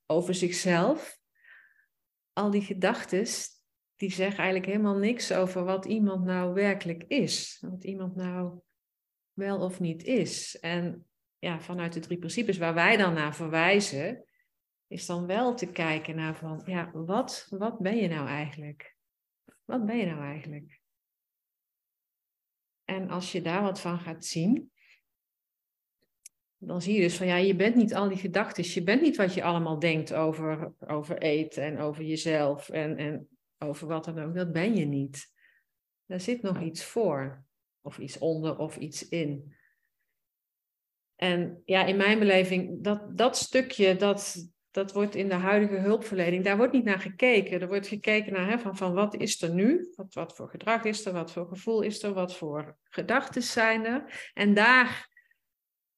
over 0.06 0.34
zichzelf. 0.34 1.18
Al 2.34 2.52
die 2.52 2.62
gedachten, 2.62 3.26
die 3.96 4.12
zeggen 4.12 4.38
eigenlijk 4.38 4.66
helemaal 4.66 4.98
niks 4.98 5.32
over 5.32 5.64
wat 5.64 5.86
iemand 5.86 6.26
nou 6.26 6.54
werkelijk 6.54 7.04
is. 7.08 7.58
Wat 7.70 7.84
iemand 7.84 8.16
nou 8.16 8.60
wel 9.34 9.60
of 9.60 9.80
niet 9.80 10.04
is. 10.04 10.60
En 10.60 11.06
ja, 11.40 11.60
vanuit 11.60 11.94
de 11.94 12.00
drie 12.00 12.18
principes 12.18 12.58
waar 12.58 12.74
wij 12.74 12.98
dan 12.98 13.14
naar 13.14 13.36
verwijzen, 13.36 14.26
is 14.88 15.06
dan 15.06 15.26
wel 15.26 15.56
te 15.56 15.68
kijken 15.68 16.16
naar 16.16 16.36
van, 16.36 16.62
ja, 16.66 16.92
wat, 16.94 17.48
wat 17.50 17.80
ben 17.80 17.98
je 17.98 18.08
nou 18.08 18.28
eigenlijk? 18.28 18.95
Wat 19.66 19.86
ben 19.86 19.98
je 19.98 20.06
nou 20.06 20.22
eigenlijk? 20.22 20.80
En 22.84 23.10
als 23.10 23.32
je 23.32 23.42
daar 23.42 23.62
wat 23.62 23.82
van 23.82 24.00
gaat 24.00 24.26
zien, 24.26 24.72
dan 26.58 26.82
zie 26.82 26.94
je 26.94 27.02
dus 27.02 27.18
van, 27.18 27.28
ja, 27.28 27.36
je 27.36 27.56
bent 27.56 27.76
niet 27.76 27.96
al 27.96 28.08
die 28.08 28.18
gedachten, 28.18 28.64
je 28.74 28.84
bent 28.84 29.02
niet 29.02 29.16
wat 29.16 29.34
je 29.34 29.44
allemaal 29.44 29.80
denkt 29.80 30.14
over, 30.14 30.74
over 30.80 31.18
eten 31.18 31.64
en 31.64 31.80
over 31.80 32.04
jezelf 32.04 32.70
en, 32.70 32.98
en 32.98 33.30
over 33.58 33.88
wat 33.88 34.06
dan 34.06 34.20
ook. 34.20 34.36
Dat 34.36 34.52
ben 34.52 34.76
je 34.76 34.86
niet. 34.86 35.34
Daar 36.06 36.22
zit 36.22 36.42
nog 36.42 36.62
iets 36.62 36.84
voor, 36.84 37.46
of 37.82 37.98
iets 37.98 38.18
onder, 38.18 38.58
of 38.58 38.78
iets 38.78 39.08
in. 39.08 39.56
En 41.16 41.62
ja, 41.66 41.86
in 41.86 41.98
mijn 41.98 42.20
beleving, 42.20 42.84
dat, 42.84 43.18
dat 43.18 43.38
stukje, 43.38 43.96
dat, 43.96 44.50
dat 44.76 44.92
wordt 44.92 45.16
in 45.16 45.30
de 45.30 45.36
huidige 45.36 45.76
hulpverlening, 45.76 46.44
daar 46.44 46.58
wordt 46.58 46.74
niet 46.74 46.84
naar 46.84 47.00
gekeken. 47.00 47.62
Er 47.62 47.68
wordt 47.68 47.88
gekeken 47.88 48.34
naar 48.34 48.50
hè, 48.50 48.60
van, 48.60 48.78
van 48.78 48.94
wat 48.94 49.16
is 49.16 49.42
er 49.42 49.54
nu? 49.54 49.94
Wat, 49.96 50.14
wat 50.14 50.36
voor 50.36 50.50
gedrag 50.50 50.84
is 50.84 51.06
er? 51.06 51.14
Wat 51.14 51.32
voor 51.32 51.48
gevoel 51.48 51.82
is 51.82 52.04
er? 52.04 52.14
Wat 52.14 52.36
voor 52.36 52.78
gedachten 52.84 53.42
zijn 53.42 53.86
er? 53.86 54.32
En 54.34 54.54
daar, 54.54 55.10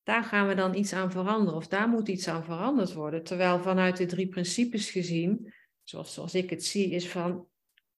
daar 0.04 0.24
gaan 0.24 0.48
we 0.48 0.56
dan 0.56 0.76
iets 0.76 0.94
aan 0.94 1.12
veranderen. 1.12 1.56
Of 1.56 1.68
daar 1.68 1.90
moet 1.90 2.08
iets 2.08 2.28
aan 2.28 2.44
veranderd 2.44 2.94
worden. 2.94 3.24
Terwijl 3.24 3.60
vanuit 3.60 3.98
de 3.98 4.06
drie 4.06 4.28
principes 4.28 4.90
gezien, 4.90 5.54
zoals, 5.84 6.14
zoals 6.14 6.34
ik 6.34 6.50
het 6.50 6.66
zie, 6.66 6.90
is 6.90 7.10
van 7.10 7.48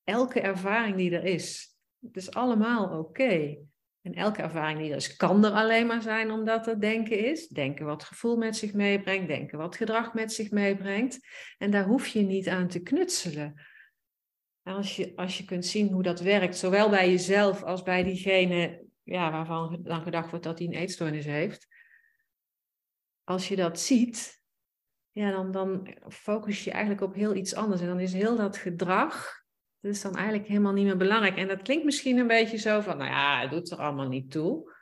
elke 0.04 0.40
ervaring 0.40 0.96
die 0.96 1.12
er 1.12 1.26
is. 1.26 1.76
Het 2.02 2.16
is 2.16 2.32
allemaal 2.32 3.00
oké. 3.00 3.58
En 4.02 4.14
elke 4.14 4.42
ervaring 4.42 4.80
die 4.80 4.90
er 4.90 4.96
is, 4.96 5.16
kan 5.16 5.46
er 5.46 5.52
alleen 5.52 5.88
maar 5.88 6.02
zijn 6.02 6.32
omdat 6.32 6.68
er 6.68 6.80
denken 6.80 7.26
is. 7.26 7.48
Denken 7.48 7.86
wat 7.86 8.04
gevoel 8.04 8.38
met 8.38 8.56
zich 8.56 8.74
meebrengt, 8.74 9.28
denken 9.28 9.58
wat 9.58 9.76
gedrag 9.76 10.14
met 10.14 10.34
zich 10.34 10.52
meebrengt. 10.52 11.20
En 11.58 11.72
daar 11.72 11.86
hoef 11.86 12.08
je 12.08 12.22
niet 12.22 12.48
aan 12.48 12.68
te 12.68 12.82
knutselen. 12.82 13.62
Als 14.64 14.96
je, 14.96 15.14
als 15.16 15.38
je 15.38 15.46
kunt 15.46 15.66
zien 15.66 15.92
hoe 15.92 16.04
dat 16.04 16.20
werkt, 16.20 16.58
zowel 16.58 16.90
bij 16.90 17.10
jezelf 17.10 17.64
als 17.64 17.84
bij 17.84 18.04
diegene 18.04 18.88
ja, 19.04 19.32
waarvan 19.32 19.80
dan 19.84 20.02
gedacht 20.02 20.30
wordt 20.30 20.46
dat 20.46 20.58
hij 20.58 20.68
een 20.68 20.74
eetstoornis 20.74 21.26
heeft. 21.26 21.68
Als 23.24 23.48
je 23.48 23.56
dat 23.56 23.80
ziet, 23.80 24.44
ja, 25.12 25.32
dan, 25.32 25.52
dan 25.52 25.96
focus 26.08 26.64
je 26.64 26.72
eigenlijk 26.72 27.04
op 27.04 27.14
heel 27.14 27.36
iets 27.36 27.56
anders. 27.56 27.82
En 27.82 27.88
dan 27.88 28.00
is 28.00 28.14
heel 28.14 28.36
dat 28.36 28.58
gedrag, 28.58 29.44
dat 29.82 29.92
is 29.92 30.02
dan 30.02 30.16
eigenlijk 30.16 30.48
helemaal 30.48 30.74
niet 30.74 30.86
meer 30.86 30.98
belangrijk. 30.98 31.38
En 31.38 31.48
dat 31.48 31.62
klinkt 31.62 31.86
misschien 31.86 32.18
een 32.18 32.28
beetje 32.28 32.58
zo 32.58 32.82
van, 32.82 32.98
nou 32.98 33.10
ja, 33.10 33.42
het 33.42 33.52
doet 33.52 33.72
er 33.72 33.78
allemaal 33.78 34.08
niet 34.08 34.32
toe. 34.32 34.78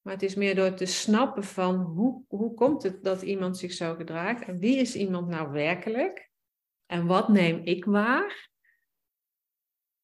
Maar 0.00 0.12
het 0.12 0.22
is 0.22 0.34
meer 0.34 0.54
door 0.54 0.74
te 0.74 0.86
snappen 0.86 1.44
van 1.44 1.74
hoe, 1.74 2.24
hoe 2.28 2.54
komt 2.54 2.82
het 2.82 3.04
dat 3.04 3.22
iemand 3.22 3.58
zich 3.58 3.72
zo 3.72 3.94
gedraagt? 3.94 4.44
En 4.44 4.58
wie 4.58 4.76
is 4.76 4.96
iemand 4.96 5.28
nou 5.28 5.50
werkelijk? 5.50 6.30
En 6.86 7.06
wat 7.06 7.28
neem 7.28 7.60
ik 7.64 7.84
waar? 7.84 8.50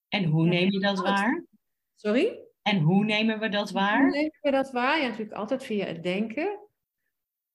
En 0.09 0.25
hoe 0.25 0.47
neem 0.47 0.73
je 0.73 0.81
dat 0.81 1.01
waar? 1.01 1.45
Sorry? 1.95 2.47
En 2.63 2.81
hoe 2.81 3.05
nemen 3.05 3.39
we 3.39 3.49
dat 3.49 3.71
waar? 3.71 4.01
Hoe 4.01 4.11
nemen 4.11 4.39
we 4.41 4.51
dat 4.51 4.71
waar? 4.71 5.01
Ja, 5.01 5.09
natuurlijk 5.09 5.37
altijd 5.37 5.65
via 5.65 5.87
het 5.87 6.03
denken. 6.03 6.59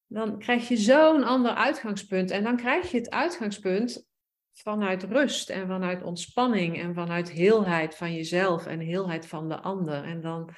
Dan 0.08 0.40
krijg 0.40 0.68
je 0.68 0.78
zo'n 0.78 1.24
ander 1.24 1.52
uitgangspunt. 1.52 2.32
En 2.32 2.44
dan 2.44 2.58
krijg 2.58 2.92
je 2.92 2.98
het 2.98 3.10
uitgangspunt 3.10 4.08
vanuit 4.54 5.04
rust 5.04 5.50
en 5.50 5.68
vanuit 5.68 6.04
ontspanning 6.04 6.80
en 6.80 6.94
vanuit 6.94 7.32
heelheid 7.32 7.96
van 7.96 8.14
jezelf 8.14 8.66
en 8.66 8.80
heelheid 8.80 9.28
van 9.28 9.50
de 9.50 9.62
ander. 9.62 10.04
En 10.04 10.22
dan, 10.22 10.56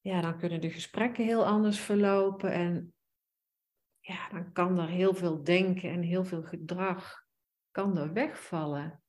ja, 0.00 0.20
dan 0.20 0.38
kunnen 0.38 0.60
de 0.60 0.70
gesprekken 0.70 1.24
heel 1.24 1.46
anders 1.46 1.80
verlopen 1.80 2.52
en 2.52 2.94
ja, 4.00 4.28
dan 4.28 4.52
kan 4.52 4.78
er 4.78 4.88
heel 4.88 5.14
veel 5.14 5.44
denken 5.44 5.90
en 5.90 6.02
heel 6.02 6.24
veel 6.24 6.42
gedrag 6.42 7.24
kan 7.70 7.98
er 7.98 8.12
wegvallen. 8.12 9.02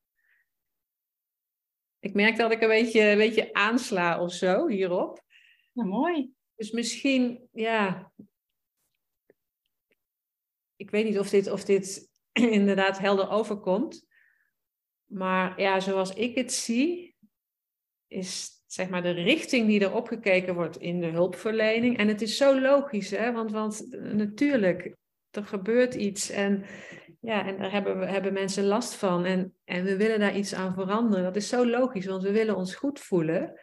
Ik 1.99 2.13
merk 2.13 2.37
dat 2.37 2.51
ik 2.51 2.61
een 2.61 2.67
beetje, 2.67 3.01
een 3.01 3.17
beetje 3.17 3.53
aansla 3.53 4.21
of 4.21 4.33
zo 4.33 4.67
hierop. 4.67 5.23
Nou, 5.73 5.89
mooi. 5.89 6.33
Dus 6.55 6.71
misschien, 6.71 7.47
ja. 7.51 8.11
Ik 10.75 10.89
weet 10.89 11.05
niet 11.05 11.19
of 11.19 11.29
dit, 11.29 11.51
of 11.51 11.63
dit 11.63 12.10
inderdaad 12.59 12.99
helder 12.99 13.29
overkomt. 13.29 14.05
Maar 15.05 15.61
ja, 15.61 15.79
zoals 15.79 16.13
ik 16.13 16.35
het 16.35 16.53
zie, 16.53 17.15
is 18.07 18.49
zeg 18.67 18.89
maar 18.89 19.01
de 19.01 19.11
richting 19.11 19.67
die 19.67 19.81
erop 19.81 20.07
gekeken 20.07 20.53
wordt 20.53 20.77
in 20.77 20.99
de 20.99 21.07
hulpverlening. 21.07 21.97
En 21.97 22.07
het 22.07 22.21
is 22.21 22.37
zo 22.37 22.59
logisch, 22.59 23.09
hè? 23.09 23.31
Want, 23.31 23.51
want 23.51 23.87
natuurlijk, 24.01 24.95
er 25.31 25.45
gebeurt 25.45 25.93
iets 25.93 26.29
en, 26.29 26.65
ja, 27.19 27.45
en 27.45 27.57
daar 27.57 27.71
hebben, 27.71 28.09
hebben 28.09 28.33
mensen 28.33 28.63
last 28.63 28.93
van. 28.93 29.25
En, 29.25 29.53
en 29.63 29.83
we 29.83 29.97
willen 29.97 30.19
daar 30.19 30.37
iets 30.37 30.53
aan 30.53 30.73
veranderen. 30.73 31.23
Dat 31.23 31.35
is 31.35 31.49
zo 31.49 31.67
logisch, 31.67 32.05
want 32.05 32.23
we 32.23 32.31
willen 32.31 32.55
ons 32.55 32.75
goed 32.75 32.99
voelen. 32.99 33.59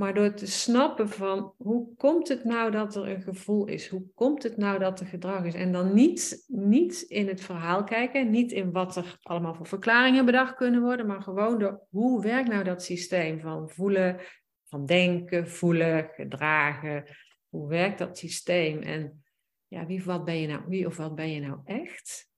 Maar 0.00 0.14
door 0.14 0.34
te 0.34 0.46
snappen 0.46 1.08
van 1.08 1.54
hoe 1.56 1.94
komt 1.96 2.28
het 2.28 2.44
nou 2.44 2.70
dat 2.70 2.96
er 2.96 3.08
een 3.08 3.22
gevoel 3.22 3.66
is? 3.66 3.88
Hoe 3.88 4.06
komt 4.14 4.42
het 4.42 4.56
nou 4.56 4.78
dat 4.78 5.00
er 5.00 5.06
gedrag 5.06 5.44
is? 5.44 5.54
En 5.54 5.72
dan 5.72 5.94
niet, 5.94 6.44
niet 6.46 7.00
in 7.00 7.28
het 7.28 7.40
verhaal 7.40 7.84
kijken, 7.84 8.30
niet 8.30 8.52
in 8.52 8.72
wat 8.72 8.96
er 8.96 9.18
allemaal 9.22 9.54
voor 9.54 9.66
verklaringen 9.66 10.24
bedacht 10.24 10.54
kunnen 10.54 10.80
worden, 10.80 11.06
maar 11.06 11.22
gewoon 11.22 11.58
door 11.58 11.86
hoe 11.90 12.22
werkt 12.22 12.48
nou 12.48 12.64
dat 12.64 12.82
systeem 12.82 13.40
van 13.40 13.70
voelen, 13.70 14.20
van 14.64 14.86
denken, 14.86 15.48
voelen, 15.48 16.08
gedragen. 16.14 17.04
Hoe 17.48 17.68
werkt 17.68 17.98
dat 17.98 18.18
systeem? 18.18 18.82
En 18.82 19.24
ja, 19.66 19.86
wie 19.86 19.98
of 19.98 20.04
wat 20.04 20.24
ben 20.24 20.40
je 20.40 20.46
nou, 20.46 20.62
wie 20.66 20.86
of 20.86 20.96
wat 20.96 21.14
ben 21.14 21.30
je 21.30 21.40
nou 21.40 21.60
echt? 21.64 22.28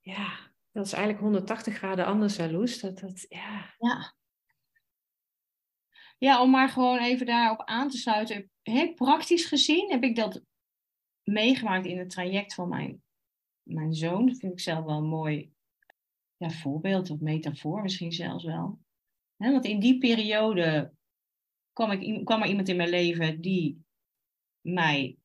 Ja, 0.00 0.38
dat 0.72 0.86
is 0.86 0.92
eigenlijk 0.92 1.22
180 1.22 1.74
graden 1.76 2.06
anders, 2.06 2.38
Loes. 2.38 2.80
Dat, 2.80 2.98
dat, 2.98 3.26
ja. 3.28 3.74
ja, 3.78 4.14
ja, 6.18 6.42
om 6.42 6.50
maar 6.50 6.68
gewoon 6.68 6.98
even 6.98 7.26
daarop 7.26 7.62
aan 7.64 7.88
te 7.88 7.96
sluiten. 7.96 8.50
He, 8.62 8.92
praktisch 8.94 9.44
gezien 9.44 9.90
heb 9.90 10.02
ik 10.02 10.16
dat 10.16 10.42
meegemaakt 11.22 11.86
in 11.86 11.98
het 11.98 12.10
traject 12.10 12.54
van 12.54 12.68
mijn, 12.68 13.02
mijn 13.62 13.94
zoon. 13.94 14.26
Dat 14.26 14.38
vind 14.38 14.52
ik 14.52 14.60
zelf 14.60 14.84
wel 14.84 14.96
een 14.96 15.08
mooi 15.08 15.52
ja, 16.36 16.50
voorbeeld 16.50 17.10
of 17.10 17.20
metafoor 17.20 17.82
misschien 17.82 18.12
zelfs 18.12 18.44
wel. 18.44 18.78
want 19.36 19.64
in 19.64 19.80
die 19.80 19.98
periode 19.98 20.94
kwam, 21.72 21.90
ik, 21.90 22.24
kwam 22.24 22.42
er 22.42 22.48
iemand 22.48 22.68
in 22.68 22.76
mijn 22.76 22.88
leven 22.88 23.40
die 23.40 23.84
mij, 24.60 25.18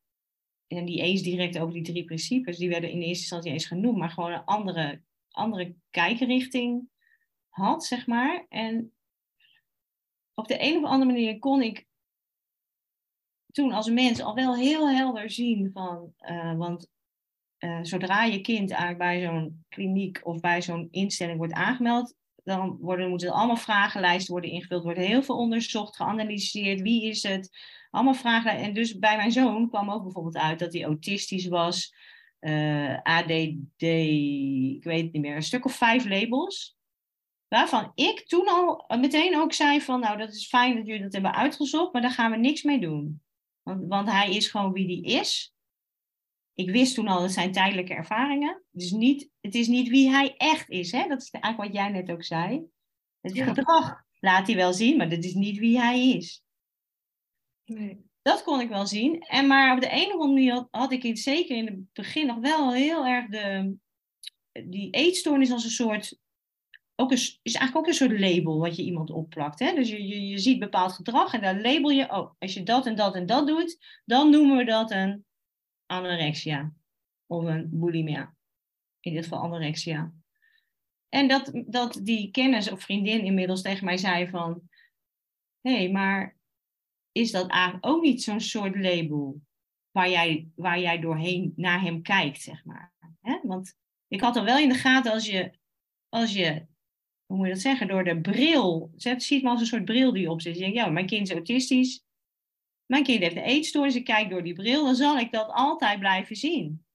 en 0.68 0.86
die 0.86 1.02
eens 1.02 1.22
direct 1.22 1.58
over 1.58 1.74
die 1.74 1.84
drie 1.84 2.06
principes, 2.06 2.58
die 2.58 2.70
werden 2.70 2.90
in 2.90 2.98
eerste 2.98 3.22
instantie 3.22 3.52
eens 3.52 3.66
genoemd, 3.66 3.98
maar 3.98 4.10
gewoon 4.10 4.32
een 4.32 4.46
andere, 4.46 5.02
andere 5.30 5.76
kijkrichting 5.90 6.90
had, 7.50 7.86
zeg 7.86 8.08
maar. 8.08 8.46
En 8.50 8.94
op 10.42 10.48
de 10.48 10.64
een 10.64 10.78
of 10.78 10.90
andere 10.90 11.12
manier 11.12 11.40
kon 11.40 11.62
ik 11.62 11.86
toen 13.52 13.72
als 13.72 13.90
mens 13.90 14.22
al 14.22 14.36
wel 14.36 14.56
heel 14.56 14.90
helder 14.90 15.30
zien 15.30 15.70
van, 15.74 16.14
uh, 16.20 16.58
want 16.58 16.88
uh, 17.60 17.80
zodra 17.82 18.24
je 18.24 18.42
kind 18.42 18.72
eigenlijk 18.72 19.00
bij 19.00 19.22
zo'n 19.22 19.66
kliniek 19.70 20.20
of 20.24 20.40
bij 20.40 20.62
zo'n 20.62 20.88
instelling 20.92 21.38
wordt 21.38 21.54
aangemeld, 21.54 22.16
dan 22.44 22.78
worden, 22.80 23.10
moeten 23.10 23.28
er 23.28 23.34
allemaal 23.34 23.56
vragenlijsten 23.56 24.32
worden 24.32 24.52
ingevuld, 24.52 24.84
wordt 24.84 25.00
heel 25.00 25.24
veel 25.24 25.38
onderzocht, 25.38 25.96
geanalyseerd, 25.96 26.82
wie 26.82 27.10
is 27.10 27.24
het, 27.24 27.50
allemaal 27.90 28.14
vragen. 28.14 28.58
En 28.58 28.74
dus 28.74 28.98
bij 28.98 29.16
mijn 29.16 29.32
zoon 29.32 29.70
kwam 29.70 29.92
ook 29.92 30.04
bijvoorbeeld 30.04 30.38
uit 30.38 30.60
dat 30.60 30.74
hij 30.74 30.84
autistisch 30.84 31.48
was, 31.48 31.94
eh, 32.40 32.98
ADD, 33.04 33.82
ik 33.82 34.84
weet 34.84 35.04
het 35.04 35.14
niet 35.14 35.22
meer, 35.22 35.36
een 35.36 35.44
stuk 35.44 35.66
of 35.66 35.76
vijf 35.76 36.06
labels. 36.06 36.78
Waarvan 37.52 37.92
ik 37.96 38.28
toen 38.28 38.48
al 38.48 38.86
meteen 38.98 39.38
ook 39.38 39.54
zei 39.54 39.82
van, 39.82 40.00
nou 40.00 40.18
dat 40.18 40.34
is 40.34 40.48
fijn 40.48 40.76
dat 40.76 40.86
jullie 40.86 41.02
dat 41.02 41.14
hebben 41.14 41.34
uitgezocht, 41.34 41.94
maar 41.94 42.02
daar 42.02 42.12
gaan 42.12 42.32
we 42.32 42.38
niks 42.38 42.64
mee 42.64 42.80
doen. 42.80 43.22
Want, 43.62 43.88
want 43.88 44.12
hij 44.12 44.36
is 44.36 44.48
gewoon 44.48 44.72
wie 44.72 44.88
die 44.88 45.06
is. 45.06 45.54
Ik 46.54 46.70
wist 46.70 46.96
toen 46.96 47.08
al, 47.08 47.22
dat 47.22 47.32
zijn 47.32 47.52
tijdelijke 47.52 47.94
ervaringen. 47.94 48.64
Dus 48.70 48.92
niet, 48.92 49.30
het 49.40 49.56
is 49.56 49.68
niet 49.68 49.90
wie 49.90 50.10
hij 50.10 50.36
echt 50.38 50.70
is. 50.70 50.92
Hè? 50.92 51.08
Dat 51.08 51.22
is 51.22 51.30
eigenlijk 51.30 51.64
wat 51.74 51.82
jij 51.82 51.92
net 51.92 52.12
ook 52.12 52.24
zei. 52.24 52.66
Het 53.22 53.36
Ja. 53.36 53.46
gedrag 53.46 54.04
laat 54.20 54.48
hij 54.48 54.56
wel 54.56 54.74
zien, 54.74 54.98
maar 54.98 55.10
dat 55.10 55.24
is 55.24 55.34
niet 55.34 55.58
wie 55.58 55.80
hij 55.80 56.10
is. 56.10 56.44
Nee. 57.66 58.06
Dat 58.22 58.44
kon 58.44 58.60
ik 58.60 58.70
wel 58.70 58.88
zien. 58.88 59.22
En 59.22 59.48
maar 59.48 59.76
op 59.76 59.82
de 59.82 59.90
ene 59.90 60.08
of 60.08 60.14
andere 60.14 60.32
manier 60.32 60.54
had, 60.54 60.68
had 60.72 60.92
ik 60.92 61.04
het 61.04 61.20
zeker 61.20 61.58
in 61.58 61.66
het 61.66 61.94
begin 61.94 62.28
nog 62.28 62.38
wel 62.38 62.74
heel 62.74 63.06
erg 63.06 63.30
de... 63.30 63.76
Die 64.52 64.90
eetstoornis 64.90 65.52
als 65.52 65.64
een 65.64 65.70
soort... 65.70 66.20
Ook 67.02 67.12
een, 67.12 67.18
is 67.18 67.54
eigenlijk 67.54 67.76
ook 67.76 67.88
een 67.88 67.94
soort 67.94 68.20
label 68.20 68.60
wat 68.60 68.76
je 68.76 68.84
iemand 68.84 69.10
opplakt. 69.10 69.60
Hè? 69.60 69.74
Dus 69.74 69.90
je, 69.90 70.08
je, 70.08 70.28
je 70.28 70.38
ziet 70.38 70.60
bepaald 70.60 70.94
gedrag 70.94 71.34
en 71.34 71.42
dan 71.42 71.62
label 71.62 71.90
je... 71.90 72.12
Oh, 72.12 72.32
als 72.40 72.54
je 72.54 72.64
dat 72.64 72.86
en 72.86 72.96
dat 72.96 73.16
en 73.16 73.26
dat 73.26 73.48
doet, 73.48 74.02
dan 74.06 74.30
noemen 74.30 74.58
we 74.58 74.64
dat 74.64 74.92
een 74.92 75.26
anorexia. 75.86 76.74
Of 77.26 77.44
een 77.44 77.70
bulimia. 77.72 78.36
In 79.00 79.14
dit 79.14 79.24
geval 79.24 79.42
anorexia. 79.42 80.14
En 81.10 81.28
dat, 81.28 81.64
dat 81.68 82.00
die 82.04 82.32
kennis 82.32 82.72
of 82.72 82.82
vriendin 82.82 83.24
inmiddels 83.24 83.62
tegen 83.62 83.86
mij 83.86 83.98
zei 83.98 84.30
van... 84.30 84.70
Hé, 85.62 85.76
hey, 85.76 85.92
maar 85.92 86.38
is 87.12 87.32
dat 87.32 87.50
eigenlijk 87.50 87.86
ook 87.86 88.02
niet 88.02 88.24
zo'n 88.24 88.40
soort 88.40 88.76
label 88.76 89.42
waar 89.92 90.10
jij, 90.10 90.48
waar 90.56 90.80
jij 90.80 91.00
doorheen 91.00 91.54
naar 91.56 91.82
hem 91.82 92.02
kijkt, 92.02 92.42
zeg 92.42 92.66
maar. 92.66 92.94
Hè? 93.22 93.40
Want 93.44 93.78
ik 94.08 94.22
had 94.22 94.36
er 94.36 94.44
wel 94.44 94.58
in 94.58 94.70
de 94.70 94.76
gaten 94.76 95.12
als 95.12 95.26
je, 95.26 95.52
als 96.10 96.34
je, 96.34 96.70
hoe 97.32 97.40
moet 97.40 97.48
je 97.48 97.54
dat 97.54 97.62
zeggen, 97.62 97.88
door 97.88 98.04
de 98.04 98.22
bril, 98.22 98.92
zet, 98.96 99.24
ziet 99.24 99.44
me 99.44 99.50
als 99.50 99.60
een 99.60 99.66
soort 99.66 99.86
bril 99.86 100.12
die 100.12 100.22
je 100.22 100.32
opzet. 100.32 100.54
Je 100.54 100.60
denkt, 100.60 100.76
ja, 100.76 100.90
mijn 100.90 101.06
kind 101.06 101.28
is 101.28 101.34
autistisch, 101.34 102.04
mijn 102.86 103.04
kind 103.04 103.20
heeft 103.20 103.36
een 103.36 103.44
eetstoornis, 103.44 103.96
ik 103.96 104.04
kijk 104.04 104.30
door 104.30 104.44
die 104.44 104.54
bril, 104.54 104.86
dan 104.86 104.96
zal 104.96 105.18
ik 105.18 105.32
dat 105.32 105.50
altijd 105.52 106.00
blijven 106.00 106.36
zien. 106.36 106.86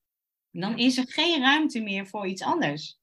En 0.52 0.60
dan 0.60 0.78
is 0.78 0.96
er 0.96 1.04
geen 1.08 1.40
ruimte 1.40 1.80
meer 1.80 2.06
voor 2.06 2.26
iets 2.26 2.42
anders. 2.42 2.98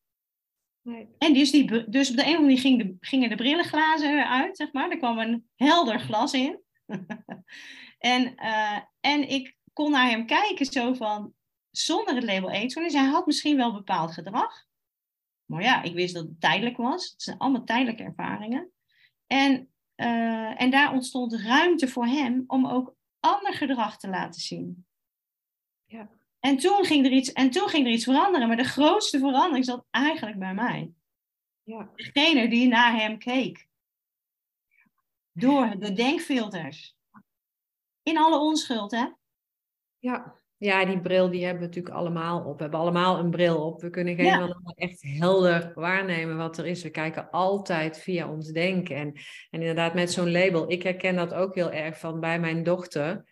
Nee. 0.81 1.07
En 1.17 1.33
dus, 1.33 1.51
die, 1.51 1.89
dus 1.89 2.09
op 2.09 2.15
de 2.15 2.23
ene 2.23 2.39
manier 2.39 2.59
ging 2.59 2.83
de, 2.83 2.95
gingen 2.99 3.29
de 3.29 3.35
brillenglazen 3.35 4.09
eruit, 4.09 4.57
zeg 4.57 4.71
maar. 4.71 4.89
Er 4.89 4.97
kwam 4.97 5.19
een 5.19 5.49
helder 5.55 5.99
glas 5.99 6.33
in. 6.33 6.61
en, 7.97 8.33
uh, 8.35 8.79
en 8.99 9.29
ik 9.29 9.57
kon 9.73 9.91
naar 9.91 10.09
hem 10.09 10.25
kijken 10.25 10.65
zo 10.65 10.93
van, 10.93 11.33
zonder 11.71 12.15
het 12.15 12.23
label 12.23 12.51
eetstoornis. 12.51 12.93
Hij 12.93 13.05
had 13.05 13.25
misschien 13.25 13.57
wel 13.57 13.73
bepaald 13.73 14.11
gedrag. 14.11 14.65
Maar 15.53 15.63
ja, 15.63 15.81
ik 15.81 15.93
wist 15.93 16.13
dat 16.13 16.23
het 16.23 16.41
tijdelijk 16.41 16.77
was. 16.77 17.11
Het 17.11 17.21
zijn 17.21 17.37
allemaal 17.37 17.63
tijdelijke 17.63 18.03
ervaringen. 18.03 18.71
En, 19.27 19.73
uh, 19.95 20.61
en 20.61 20.71
daar 20.71 20.93
ontstond 20.93 21.33
ruimte 21.33 21.87
voor 21.87 22.05
hem 22.05 22.43
om 22.47 22.67
ook 22.67 22.95
ander 23.19 23.53
gedrag 23.53 23.97
te 23.97 24.07
laten 24.07 24.41
zien. 24.41 24.85
Ja. 25.85 26.09
En 26.39 26.57
toen, 26.57 26.85
ging 26.85 27.05
er 27.05 27.11
iets, 27.11 27.31
en 27.31 27.49
toen 27.49 27.69
ging 27.69 27.85
er 27.85 27.91
iets 27.91 28.03
veranderen. 28.03 28.47
Maar 28.47 28.57
de 28.57 28.63
grootste 28.63 29.19
verandering 29.19 29.65
zat 29.65 29.85
eigenlijk 29.89 30.39
bij 30.39 30.53
mij. 30.53 30.93
Ja. 31.63 31.89
Degene 31.95 32.49
die 32.49 32.67
naar 32.67 32.95
hem 32.95 33.17
keek. 33.17 33.67
Door 35.31 35.79
de 35.79 35.93
denkfilters. 35.93 36.95
In 38.03 38.17
alle 38.17 38.37
onschuld, 38.37 38.91
hè? 38.91 39.07
Ja. 39.99 40.35
Ja, 40.63 40.85
die 40.85 41.01
bril 41.01 41.29
die 41.29 41.43
hebben 41.43 41.61
we 41.61 41.67
natuurlijk 41.67 41.95
allemaal 41.95 42.43
op. 42.43 42.55
We 42.55 42.61
hebben 42.61 42.79
allemaal 42.79 43.19
een 43.19 43.29
bril 43.29 43.65
op. 43.65 43.81
We 43.81 43.89
kunnen 43.89 44.15
geen 44.15 44.25
ja. 44.25 44.57
echt 44.75 45.01
helder 45.01 45.71
waarnemen 45.75 46.37
wat 46.37 46.57
er 46.57 46.65
is. 46.65 46.83
We 46.83 46.89
kijken 46.89 47.29
altijd 47.29 47.99
via 47.99 48.29
ons 48.29 48.51
denken. 48.51 48.95
En, 48.95 49.13
en 49.49 49.59
inderdaad, 49.59 49.93
met 49.93 50.11
zo'n 50.11 50.31
label. 50.31 50.71
Ik 50.71 50.83
herken 50.83 51.15
dat 51.15 51.33
ook 51.33 51.55
heel 51.55 51.71
erg 51.71 51.99
van 51.99 52.19
bij 52.19 52.39
mijn 52.39 52.63
dochter. 52.63 53.25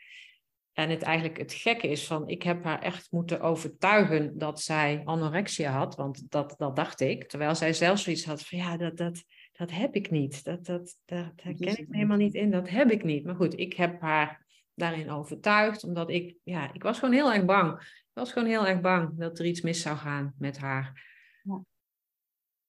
En 0.73 0.89
het 0.89 1.01
eigenlijk 1.01 1.37
het 1.37 1.53
gekke 1.53 1.87
is 1.87 2.07
van, 2.07 2.27
ik 2.27 2.43
heb 2.43 2.63
haar 2.63 2.81
echt 2.81 3.11
moeten 3.11 3.41
overtuigen 3.41 4.37
dat 4.37 4.61
zij 4.61 5.01
anorexia 5.05 5.71
had, 5.71 5.95
want 5.95 6.31
dat, 6.31 6.55
dat 6.57 6.75
dacht 6.75 6.99
ik. 6.99 7.29
Terwijl 7.29 7.55
zij 7.55 7.73
zelf 7.73 7.99
zoiets 7.99 8.25
had 8.25 8.41
van, 8.41 8.57
ja, 8.57 8.77
dat, 8.77 8.97
dat, 8.97 9.23
dat 9.51 9.71
heb 9.71 9.95
ik 9.95 10.11
niet. 10.11 10.43
Dat, 10.43 10.65
dat, 10.65 10.97
dat 11.05 11.31
herken 11.35 11.77
ik 11.77 11.87
me 11.87 11.95
helemaal 11.95 12.17
niet 12.17 12.33
in, 12.33 12.51
dat 12.51 12.69
heb 12.69 12.91
ik 12.91 13.03
niet. 13.03 13.25
Maar 13.25 13.35
goed, 13.35 13.59
ik 13.59 13.73
heb 13.73 14.01
haar 14.01 14.40
daarin 14.81 15.11
overtuigd, 15.11 15.83
omdat 15.83 16.09
ik, 16.09 16.35
ja, 16.43 16.73
ik 16.73 16.83
was 16.83 16.99
gewoon 16.99 17.13
heel 17.13 17.33
erg 17.33 17.45
bang. 17.45 17.79
Ik 17.81 18.11
was 18.13 18.31
gewoon 18.31 18.47
heel 18.47 18.67
erg 18.67 18.81
bang 18.81 19.17
dat 19.17 19.39
er 19.39 19.45
iets 19.45 19.61
mis 19.61 19.81
zou 19.81 19.97
gaan 19.97 20.33
met 20.37 20.57
haar. 20.57 21.09
Ja. 21.43 21.63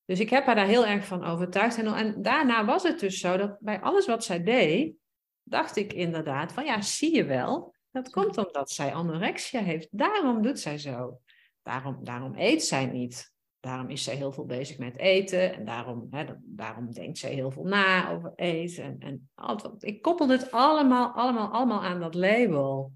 Dus 0.05 0.20
ik 0.20 0.31
heb 0.31 0.46
haar 0.46 0.55
daar 0.55 0.66
heel 0.66 0.87
erg 0.87 1.07
van 1.07 1.25
overtuigd. 1.25 1.79
En, 1.79 1.87
en 1.87 2.22
daarna 2.22 2.64
was 2.64 2.83
het 2.83 3.01
dus 3.01 3.18
zo 3.18 3.37
dat 3.37 3.57
bij 3.61 3.81
alles 3.81 4.07
wat 4.07 4.25
zij 4.25 4.42
deed, 4.42 4.94
dacht 5.42 5.77
ik 5.77 5.92
inderdaad 5.92 6.53
van, 6.53 6.64
ja, 6.64 6.81
zie 6.81 7.14
je 7.14 7.25
wel, 7.25 7.75
dat 7.90 8.11
komt 8.11 8.38
omdat 8.38 8.70
zij 8.70 8.94
anorexia 8.94 9.61
heeft. 9.61 9.88
Daarom 9.90 10.42
doet 10.42 10.61
zij 10.61 10.79
zo. 10.79 11.20
Daarom, 11.62 12.05
daarom 12.05 12.33
eet 12.37 12.64
zij 12.64 12.87
niet. 12.87 13.32
Daarom 13.62 13.88
is 13.88 14.05
zij 14.05 14.14
heel 14.14 14.33
veel 14.33 14.44
bezig 14.44 14.79
met 14.79 14.98
eten. 14.98 15.55
En 15.55 15.64
daarom, 15.64 16.07
hè, 16.11 16.25
daarom 16.42 16.92
denkt 16.92 17.18
zij 17.18 17.33
heel 17.33 17.51
veel 17.51 17.64
na 17.64 18.11
over 18.11 18.33
eten. 18.37 18.85
En, 18.85 18.96
en 18.98 19.31
altijd, 19.35 19.83
ik 19.83 20.03
koppelde 20.03 20.33
het 20.33 20.51
allemaal, 20.51 21.11
allemaal, 21.12 21.53
allemaal 21.53 21.83
aan 21.83 22.01
dat 22.01 22.14
label. 22.14 22.92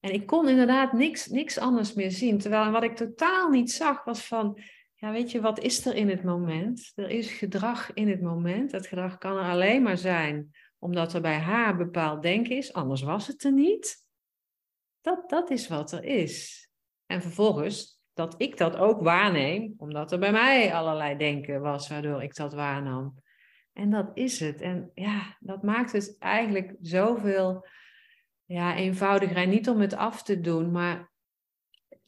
En 0.00 0.12
ik 0.12 0.26
kon 0.26 0.48
inderdaad 0.48 0.92
niks, 0.92 1.26
niks 1.26 1.58
anders 1.58 1.94
meer 1.94 2.10
zien. 2.10 2.38
Terwijl 2.38 2.70
wat 2.70 2.82
ik 2.82 2.96
totaal 2.96 3.48
niet 3.48 3.72
zag 3.72 4.04
was 4.04 4.26
van... 4.26 4.60
Ja, 4.94 5.12
weet 5.12 5.30
je, 5.30 5.40
wat 5.40 5.58
is 5.58 5.86
er 5.86 5.94
in 5.94 6.08
het 6.08 6.24
moment? 6.24 6.92
Er 6.94 7.10
is 7.10 7.30
gedrag 7.30 7.92
in 7.94 8.08
het 8.08 8.20
moment. 8.20 8.70
Dat 8.70 8.86
gedrag 8.86 9.18
kan 9.18 9.36
er 9.36 9.50
alleen 9.50 9.82
maar 9.82 9.98
zijn 9.98 10.50
omdat 10.78 11.12
er 11.14 11.20
bij 11.20 11.38
haar 11.38 11.76
bepaald 11.76 12.22
denken 12.22 12.56
is. 12.56 12.72
Anders 12.72 13.02
was 13.02 13.26
het 13.26 13.44
er 13.44 13.52
niet. 13.52 14.04
Dat, 15.00 15.30
dat 15.30 15.50
is 15.50 15.68
wat 15.68 15.92
er 15.92 16.04
is. 16.04 16.68
En 17.06 17.22
vervolgens 17.22 17.97
dat 18.18 18.34
ik 18.36 18.56
dat 18.56 18.76
ook 18.76 19.00
waarneem, 19.00 19.74
omdat 19.76 20.12
er 20.12 20.18
bij 20.18 20.32
mij 20.32 20.74
allerlei 20.74 21.16
denken 21.16 21.60
was, 21.60 21.88
waardoor 21.88 22.22
ik 22.22 22.34
dat 22.34 22.52
waarnam. 22.52 23.14
En 23.72 23.90
dat 23.90 24.10
is 24.14 24.40
het. 24.40 24.60
En 24.60 24.90
ja, 24.94 25.36
dat 25.40 25.62
maakt 25.62 25.92
het 25.92 26.16
eigenlijk 26.18 26.76
zoveel 26.80 27.66
ja, 28.44 28.76
eenvoudiger. 28.76 29.36
En 29.36 29.48
niet 29.48 29.68
om 29.68 29.80
het 29.80 29.94
af 29.94 30.22
te 30.22 30.40
doen, 30.40 30.70
maar 30.70 31.12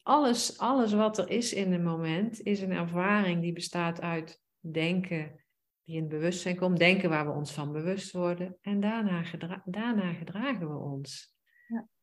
alles, 0.02 0.58
alles 0.58 0.92
wat 0.92 1.18
er 1.18 1.30
is 1.30 1.52
in 1.52 1.72
een 1.72 1.84
moment, 1.84 2.42
is 2.42 2.60
een 2.60 2.72
ervaring 2.72 3.42
die 3.42 3.52
bestaat 3.52 4.00
uit 4.00 4.42
denken, 4.60 5.44
die 5.84 5.94
in 5.94 6.00
het 6.00 6.10
bewustzijn 6.10 6.56
komt, 6.56 6.78
denken 6.78 7.08
waar 7.08 7.26
we 7.26 7.32
ons 7.32 7.52
van 7.52 7.72
bewust 7.72 8.12
worden. 8.12 8.56
En 8.60 8.80
daarna, 8.80 9.22
gedra 9.22 9.62
daarna 9.64 10.12
gedragen 10.12 10.68
we 10.68 10.78
ons. 10.78 11.34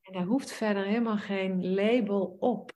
En 0.01 0.13
daar 0.13 0.25
hoeft 0.25 0.51
verder 0.51 0.85
helemaal 0.85 1.17
geen 1.17 1.73
label 1.73 2.37
op. 2.39 2.75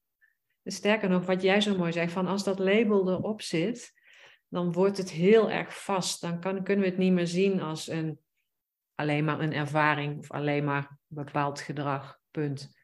Dus 0.64 0.76
sterker 0.76 1.10
nog, 1.10 1.26
wat 1.26 1.42
jij 1.42 1.62
zo 1.62 1.78
mooi 1.78 1.92
zegt, 1.92 2.12
van 2.12 2.28
als 2.28 2.44
dat 2.44 2.60
label 2.60 3.10
erop 3.10 3.42
zit, 3.42 3.94
dan 4.48 4.72
wordt 4.72 4.98
het 4.98 5.12
heel 5.12 5.52
erg 5.52 5.84
vast. 5.84 6.22
Dan 6.22 6.40
kan, 6.40 6.64
kunnen 6.64 6.84
we 6.84 6.90
het 6.90 7.00
niet 7.00 7.12
meer 7.12 7.28
zien 7.28 7.62
als 7.62 7.88
een, 7.88 8.20
alleen 8.96 9.26
maar 9.26 9.40
een 9.40 9.54
ervaring 9.54 10.18
of 10.18 10.32
alleen 10.32 10.64
maar 10.64 10.88
een 10.90 11.24
bepaald 11.24 11.62
gedrag. 11.62 12.20
Punt. 12.32 12.80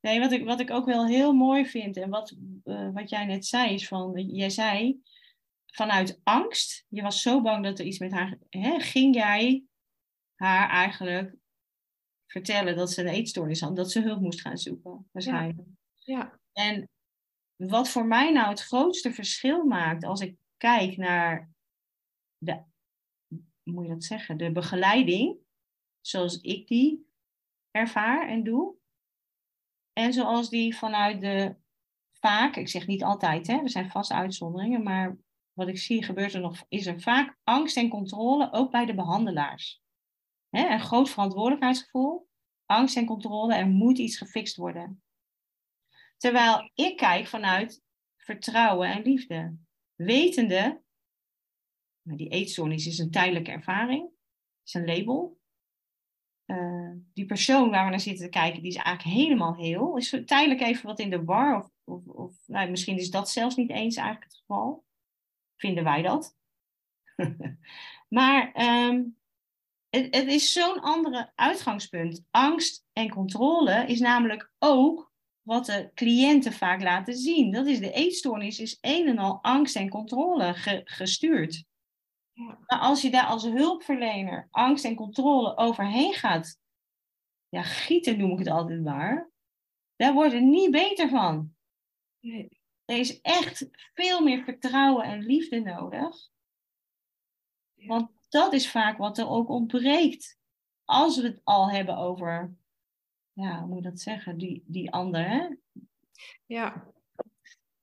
Nee, 0.00 0.20
wat 0.20 0.32
ik, 0.32 0.44
wat 0.44 0.60
ik 0.60 0.70
ook 0.70 0.86
wel 0.86 1.06
heel 1.06 1.32
mooi 1.32 1.66
vind 1.66 1.96
en 1.96 2.10
wat, 2.10 2.36
uh, 2.64 2.92
wat 2.92 3.10
jij 3.10 3.24
net 3.24 3.46
zei, 3.46 3.74
is 3.74 3.88
van, 3.88 4.12
jij 4.26 4.50
zei 4.50 5.00
vanuit 5.66 6.20
angst, 6.22 6.84
je 6.88 7.02
was 7.02 7.22
zo 7.22 7.42
bang 7.42 7.64
dat 7.64 7.78
er 7.78 7.84
iets 7.84 7.98
met 7.98 8.12
haar, 8.12 8.38
hè, 8.48 8.80
ging 8.80 9.14
jij 9.14 9.62
haar 10.34 10.70
eigenlijk 10.70 11.34
vertellen 12.26 12.76
dat 12.76 12.92
ze 12.92 13.00
een 13.00 13.08
eetstoornis 13.08 13.60
had, 13.60 13.76
dat 13.76 13.90
ze 13.90 14.02
hulp 14.02 14.20
moest 14.20 14.40
gaan 14.40 14.58
zoeken, 14.58 15.08
waarschijnlijk. 15.12 15.68
Ja. 15.94 16.18
ja. 16.18 16.38
En 16.58 16.88
wat 17.56 17.88
voor 17.88 18.06
mij 18.06 18.32
nou 18.32 18.48
het 18.48 18.60
grootste 18.60 19.12
verschil 19.12 19.64
maakt 19.64 20.04
als 20.04 20.20
ik 20.20 20.36
kijk 20.56 20.96
naar 20.96 21.50
de, 22.38 22.62
moet 23.62 23.84
je 23.84 23.92
dat 23.92 24.04
zeggen, 24.04 24.36
de 24.36 24.52
begeleiding, 24.52 25.38
zoals 26.00 26.40
ik 26.40 26.66
die 26.66 27.10
ervaar 27.70 28.28
en 28.28 28.44
doe, 28.44 28.74
en 29.92 30.12
zoals 30.12 30.48
die 30.48 30.76
vanuit 30.76 31.20
de 31.20 31.56
vaak, 32.12 32.56
ik 32.56 32.68
zeg 32.68 32.86
niet 32.86 33.04
altijd, 33.04 33.46
hè, 33.46 33.56
er 33.56 33.70
zijn 33.70 33.90
vast 33.90 34.12
uitzonderingen, 34.12 34.82
maar 34.82 35.18
wat 35.52 35.68
ik 35.68 35.78
zie 35.78 36.02
gebeurt 36.02 36.34
er 36.34 36.40
nog, 36.40 36.64
is 36.68 36.86
er 36.86 37.00
vaak 37.00 37.38
angst 37.44 37.76
en 37.76 37.88
controle, 37.88 38.52
ook 38.52 38.70
bij 38.70 38.86
de 38.86 38.94
behandelaars. 38.94 39.82
Hè, 40.48 40.68
een 40.68 40.80
groot 40.80 41.10
verantwoordelijkheidsgevoel, 41.10 42.28
angst 42.64 42.96
en 42.96 43.06
controle, 43.06 43.54
er 43.54 43.66
moet 43.66 43.98
iets 43.98 44.18
gefixt 44.18 44.56
worden. 44.56 45.02
Terwijl 46.16 46.70
ik 46.74 46.96
kijk 46.96 47.26
vanuit 47.26 47.84
vertrouwen 48.16 48.88
en 48.88 49.02
liefde. 49.02 49.56
Wetende, 49.94 50.82
die 52.02 52.28
eetstoornis 52.28 52.86
is 52.86 52.98
een 52.98 53.10
tijdelijke 53.10 53.50
ervaring, 53.50 54.10
is 54.64 54.74
een 54.74 54.86
label. 54.86 55.38
eh, 56.44 56.92
die 57.12 57.26
persoon 57.26 57.70
waar 57.70 57.84
we 57.84 57.90
naar 57.90 58.00
zitten 58.00 58.24
te 58.24 58.30
kijken, 58.30 58.62
die 58.62 58.70
is 58.70 58.76
eigenlijk 58.76 59.16
helemaal 59.16 59.54
heel. 59.54 59.96
Is 59.96 60.22
tijdelijk 60.24 60.60
even 60.60 60.86
wat 60.86 60.98
in 60.98 61.10
de 61.10 61.24
war. 61.24 61.56
Of, 61.58 61.70
of, 61.84 62.06
of 62.06 62.36
nou, 62.46 62.70
misschien 62.70 62.98
is 62.98 63.10
dat 63.10 63.30
zelfs 63.30 63.56
niet 63.56 63.70
eens 63.70 63.96
eigenlijk 63.96 64.30
het 64.30 64.40
geval. 64.40 64.84
Vinden 65.56 65.84
wij 65.84 66.02
dat? 66.02 66.36
maar 68.08 68.52
ehm, 68.52 69.04
het, 69.88 70.14
het 70.14 70.26
is 70.26 70.52
zo'n 70.52 70.80
andere 70.80 71.32
uitgangspunt. 71.34 72.26
Angst 72.30 72.86
en 72.92 73.10
controle 73.10 73.86
is 73.86 74.00
namelijk 74.00 74.52
ook 74.58 75.14
wat 75.46 75.66
de 75.66 75.90
cliënten 75.94 76.52
vaak 76.52 76.82
laten 76.82 77.14
zien. 77.14 77.52
Dat 77.52 77.66
is 77.66 77.78
de 77.78 77.92
eetstoornis, 77.92 78.58
is 78.58 78.78
een 78.80 79.08
en 79.08 79.18
al 79.18 79.38
angst 79.42 79.76
en 79.76 79.88
controle 79.88 80.54
gestuurd. 80.84 81.64
Ja. 82.32 82.58
Maar 82.66 82.78
als 82.78 83.02
je 83.02 83.10
daar 83.10 83.26
als 83.26 83.42
hulpverlener 83.42 84.48
angst 84.50 84.84
en 84.84 84.94
controle 84.94 85.56
overheen 85.56 86.14
gaat, 86.14 86.58
ja, 87.48 87.62
gieten 87.62 88.18
noem 88.18 88.32
ik 88.32 88.38
het 88.38 88.48
altijd 88.48 88.82
maar, 88.82 89.30
daar 89.96 90.12
wordt 90.12 90.32
het 90.32 90.42
niet 90.42 90.70
beter 90.70 91.08
van. 91.08 91.54
Nee. 92.20 92.60
Er 92.84 92.98
is 92.98 93.20
echt 93.20 93.68
veel 93.94 94.22
meer 94.22 94.44
vertrouwen 94.44 95.04
en 95.04 95.22
liefde 95.22 95.60
nodig. 95.60 96.28
Want 97.74 98.10
dat 98.28 98.52
is 98.52 98.70
vaak 98.70 98.98
wat 98.98 99.18
er 99.18 99.28
ook 99.28 99.48
ontbreekt. 99.48 100.38
Als 100.84 101.16
we 101.16 101.26
het 101.26 101.40
al 101.44 101.70
hebben 101.70 101.96
over, 101.96 102.56
ja, 103.36 103.58
hoe 103.58 103.68
moet 103.68 103.76
je 103.76 103.90
dat 103.90 104.00
zeggen, 104.00 104.38
die, 104.38 104.62
die 104.66 104.92
ander. 104.92 105.28
Hè? 105.28 105.48
Ja, 106.46 106.92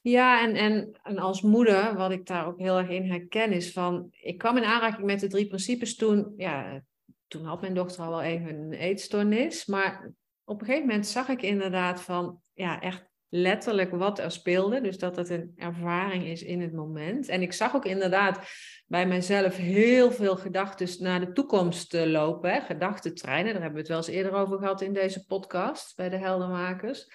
ja, 0.02 0.42
en, 0.42 0.56
en, 0.56 1.00
en 1.04 1.18
als 1.18 1.42
moeder, 1.42 1.96
wat 1.96 2.12
ik 2.12 2.26
daar 2.26 2.48
ook 2.48 2.60
heel 2.60 2.78
erg 2.78 2.90
in 2.90 3.12
herken, 3.12 3.52
is 3.52 3.72
van, 3.72 4.08
ik 4.12 4.38
kwam 4.38 4.58
in 4.58 4.64
aanraking 4.64 5.06
met 5.06 5.20
de 5.20 5.28
drie 5.28 5.48
principes 5.48 5.96
toen, 5.96 6.34
ja, 6.38 6.84
toen 7.28 7.46
had 7.46 7.62
mijn 7.62 7.74
dochter 7.74 8.04
al 8.04 8.10
wel 8.10 8.22
even 8.22 8.50
een 8.50 8.74
eetstoornis, 8.74 9.66
maar 9.66 10.14
op 10.44 10.60
een 10.60 10.66
gegeven 10.66 10.88
moment 10.88 11.08
zag 11.08 11.28
ik 11.28 11.42
inderdaad 11.42 12.02
van, 12.02 12.42
ja, 12.54 12.82
echt 12.82 13.10
letterlijk 13.36 13.92
wat 13.92 14.20
er 14.20 14.32
speelde, 14.32 14.82
dus 14.82 14.98
dat 14.98 15.16
het 15.16 15.30
een 15.30 15.54
ervaring 15.56 16.26
is 16.26 16.44
in 16.44 16.62
het 16.62 16.74
moment. 16.74 17.28
En 17.28 17.42
ik 17.42 17.54
zag 17.54 17.76
ook 17.76 17.86
inderdaad 17.86 18.40
bij 18.88 19.08
mijzelf 19.08 19.58
heel 19.58 20.12
veel 20.12 20.36
gedachten 20.36 21.04
naar 21.04 21.20
de 21.20 21.32
toekomst 21.32 21.94
lopen, 21.94 22.62
gedachtentreinen, 22.62 23.54
daar 23.54 23.62
hebben 23.62 23.74
we 23.74 23.80
het 23.80 23.88
wel 23.88 23.98
eens 23.98 24.08
eerder 24.08 24.34
over 24.34 24.58
gehad 24.58 24.82
in 24.82 24.94
deze 24.94 25.26
podcast 25.26 25.96
bij 25.96 26.10
de 26.10 26.18
heldermakers 26.18 27.08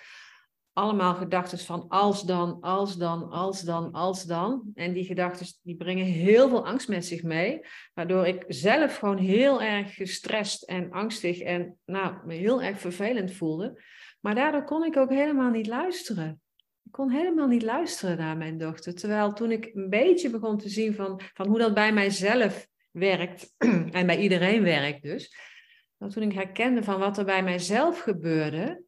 allemaal 0.78 1.14
gedachten 1.14 1.58
van 1.58 1.88
als 1.88 2.22
dan, 2.22 2.60
als 2.60 2.96
dan, 2.96 3.30
als 3.30 3.60
dan, 3.60 3.92
als 3.92 4.22
dan. 4.22 4.62
En 4.74 4.92
die 4.92 5.04
gedachten 5.04 5.46
die 5.62 5.76
brengen 5.76 6.04
heel 6.04 6.48
veel 6.48 6.66
angst 6.66 6.88
met 6.88 7.06
zich 7.06 7.22
mee. 7.22 7.60
Waardoor 7.94 8.26
ik 8.26 8.44
zelf 8.48 8.96
gewoon 8.96 9.16
heel 9.16 9.62
erg 9.62 9.94
gestrest 9.94 10.62
en 10.62 10.92
angstig 10.92 11.40
en 11.40 11.78
nou, 11.84 12.14
me 12.26 12.34
heel 12.34 12.62
erg 12.62 12.80
vervelend 12.80 13.32
voelde. 13.32 13.82
Maar 14.28 14.36
daardoor 14.36 14.64
kon 14.64 14.84
ik 14.84 14.96
ook 14.96 15.10
helemaal 15.10 15.50
niet 15.50 15.66
luisteren. 15.66 16.40
Ik 16.84 16.92
kon 16.92 17.10
helemaal 17.10 17.46
niet 17.46 17.62
luisteren 17.62 18.16
naar 18.16 18.36
mijn 18.36 18.58
dochter. 18.58 18.94
Terwijl 18.94 19.32
toen 19.32 19.50
ik 19.50 19.70
een 19.74 19.88
beetje 19.88 20.30
begon 20.30 20.58
te 20.58 20.68
zien 20.68 20.94
van, 20.94 21.20
van 21.34 21.46
hoe 21.46 21.58
dat 21.58 21.74
bij 21.74 21.92
mijzelf 21.92 22.66
werkt, 22.90 23.54
en 23.98 24.06
bij 24.06 24.18
iedereen 24.18 24.62
werkt 24.62 25.02
dus. 25.02 25.36
toen 25.98 26.22
ik 26.22 26.32
herkende 26.32 26.82
van 26.82 26.98
wat 26.98 27.18
er 27.18 27.24
bij 27.24 27.42
mijzelf 27.42 28.00
gebeurde, 28.00 28.82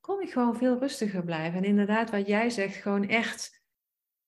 kon 0.00 0.22
ik 0.22 0.32
gewoon 0.32 0.56
veel 0.56 0.78
rustiger 0.78 1.24
blijven. 1.24 1.58
En 1.58 1.64
inderdaad, 1.64 2.10
wat 2.10 2.26
jij 2.26 2.50
zegt, 2.50 2.76
gewoon 2.76 3.08
echt 3.08 3.62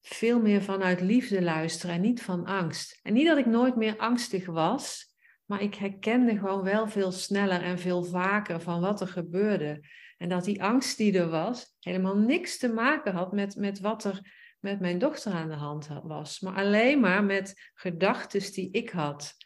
veel 0.00 0.40
meer 0.40 0.62
vanuit 0.62 1.00
liefde 1.00 1.42
luisteren 1.42 1.94
en 1.94 2.00
niet 2.00 2.22
van 2.22 2.44
angst. 2.44 3.00
En 3.02 3.12
niet 3.12 3.26
dat 3.26 3.38
ik 3.38 3.46
nooit 3.46 3.76
meer 3.76 3.96
angstig 3.96 4.46
was, 4.46 5.14
maar 5.44 5.62
ik 5.62 5.74
herkende 5.74 6.38
gewoon 6.38 6.62
wel 6.62 6.88
veel 6.88 7.12
sneller 7.12 7.62
en 7.62 7.78
veel 7.78 8.04
vaker 8.04 8.60
van 8.60 8.80
wat 8.80 9.00
er 9.00 9.08
gebeurde. 9.08 9.80
En 10.18 10.28
dat 10.28 10.44
die 10.44 10.62
angst 10.62 10.96
die 10.96 11.18
er 11.18 11.28
was, 11.28 11.76
helemaal 11.80 12.16
niks 12.16 12.58
te 12.58 12.68
maken 12.68 13.12
had 13.12 13.32
met, 13.32 13.56
met 13.56 13.80
wat 13.80 14.04
er 14.04 14.46
met 14.60 14.80
mijn 14.80 14.98
dochter 14.98 15.32
aan 15.32 15.48
de 15.48 15.54
hand 15.54 15.88
was. 16.02 16.40
Maar 16.40 16.54
alleen 16.54 17.00
maar 17.00 17.24
met 17.24 17.70
gedachten 17.74 18.52
die 18.52 18.70
ik 18.70 18.90
had. 18.90 19.36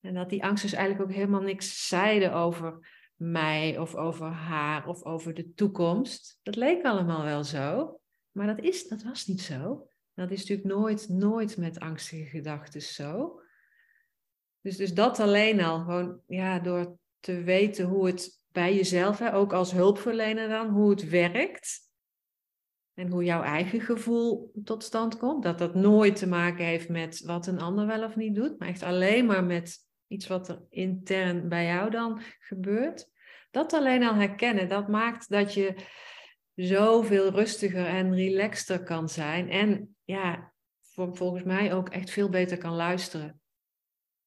En 0.00 0.14
dat 0.14 0.30
die 0.30 0.44
angst 0.44 0.62
dus 0.62 0.72
eigenlijk 0.72 1.10
ook 1.10 1.16
helemaal 1.16 1.40
niks 1.40 1.88
zeiden 1.88 2.32
over 2.32 2.90
mij 3.14 3.78
of 3.78 3.94
over 3.94 4.26
haar 4.26 4.86
of 4.86 5.04
over 5.04 5.34
de 5.34 5.52
toekomst. 5.54 6.38
Dat 6.42 6.56
leek 6.56 6.84
allemaal 6.84 7.24
wel 7.24 7.44
zo, 7.44 8.00
maar 8.30 8.46
dat, 8.46 8.60
is, 8.60 8.88
dat 8.88 9.02
was 9.02 9.26
niet 9.26 9.40
zo. 9.40 9.86
Dat 10.14 10.30
is 10.30 10.38
natuurlijk 10.38 10.68
nooit, 10.68 11.08
nooit 11.08 11.56
met 11.56 11.78
angstige 11.78 12.24
gedachten 12.24 12.82
zo. 12.82 13.40
Dus, 14.60 14.76
dus 14.76 14.94
dat 14.94 15.20
alleen 15.20 15.60
al, 15.60 15.78
gewoon 15.78 16.20
ja, 16.26 16.58
door 16.58 16.98
te 17.20 17.42
weten 17.42 17.86
hoe 17.86 18.06
het 18.06 18.41
bij 18.52 18.74
jezelf, 18.74 19.18
hè, 19.18 19.34
ook 19.34 19.52
als 19.52 19.72
hulpverlener 19.72 20.48
dan, 20.48 20.68
hoe 20.68 20.90
het 20.90 21.08
werkt. 21.08 21.90
En 22.94 23.08
hoe 23.08 23.24
jouw 23.24 23.42
eigen 23.42 23.80
gevoel 23.80 24.52
tot 24.64 24.84
stand 24.84 25.18
komt. 25.18 25.42
Dat 25.42 25.58
dat 25.58 25.74
nooit 25.74 26.16
te 26.16 26.28
maken 26.28 26.64
heeft 26.64 26.88
met 26.88 27.20
wat 27.20 27.46
een 27.46 27.60
ander 27.60 27.86
wel 27.86 28.04
of 28.04 28.16
niet 28.16 28.34
doet, 28.34 28.58
maar 28.58 28.68
echt 28.68 28.82
alleen 28.82 29.26
maar 29.26 29.44
met 29.44 29.78
iets 30.06 30.26
wat 30.26 30.48
er 30.48 30.62
intern 30.68 31.48
bij 31.48 31.66
jou 31.66 31.90
dan 31.90 32.20
gebeurt. 32.38 33.10
Dat 33.50 33.72
alleen 33.72 34.02
al 34.02 34.14
herkennen, 34.14 34.68
dat 34.68 34.88
maakt 34.88 35.28
dat 35.28 35.54
je 35.54 35.74
zoveel 36.54 37.30
rustiger 37.30 37.86
en 37.86 38.14
relaxter 38.14 38.82
kan 38.82 39.08
zijn. 39.08 39.50
En 39.50 39.96
ja, 40.04 40.52
volgens 40.92 41.42
mij 41.42 41.74
ook 41.74 41.88
echt 41.88 42.10
veel 42.10 42.28
beter 42.28 42.58
kan 42.58 42.74
luisteren. 42.74 43.41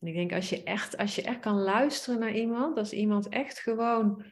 En 0.06 0.12
ik 0.12 0.18
denk, 0.18 0.34
als 0.34 0.50
je 0.50 0.64
echt, 0.64 0.98
als 0.98 1.16
je 1.16 1.22
echt 1.22 1.40
kan 1.40 1.60
luisteren 1.60 2.20
naar 2.20 2.34
iemand, 2.36 2.78
als 2.78 2.94
iemand 2.94 3.30
echt 3.30 3.60
gewoon 3.60 4.26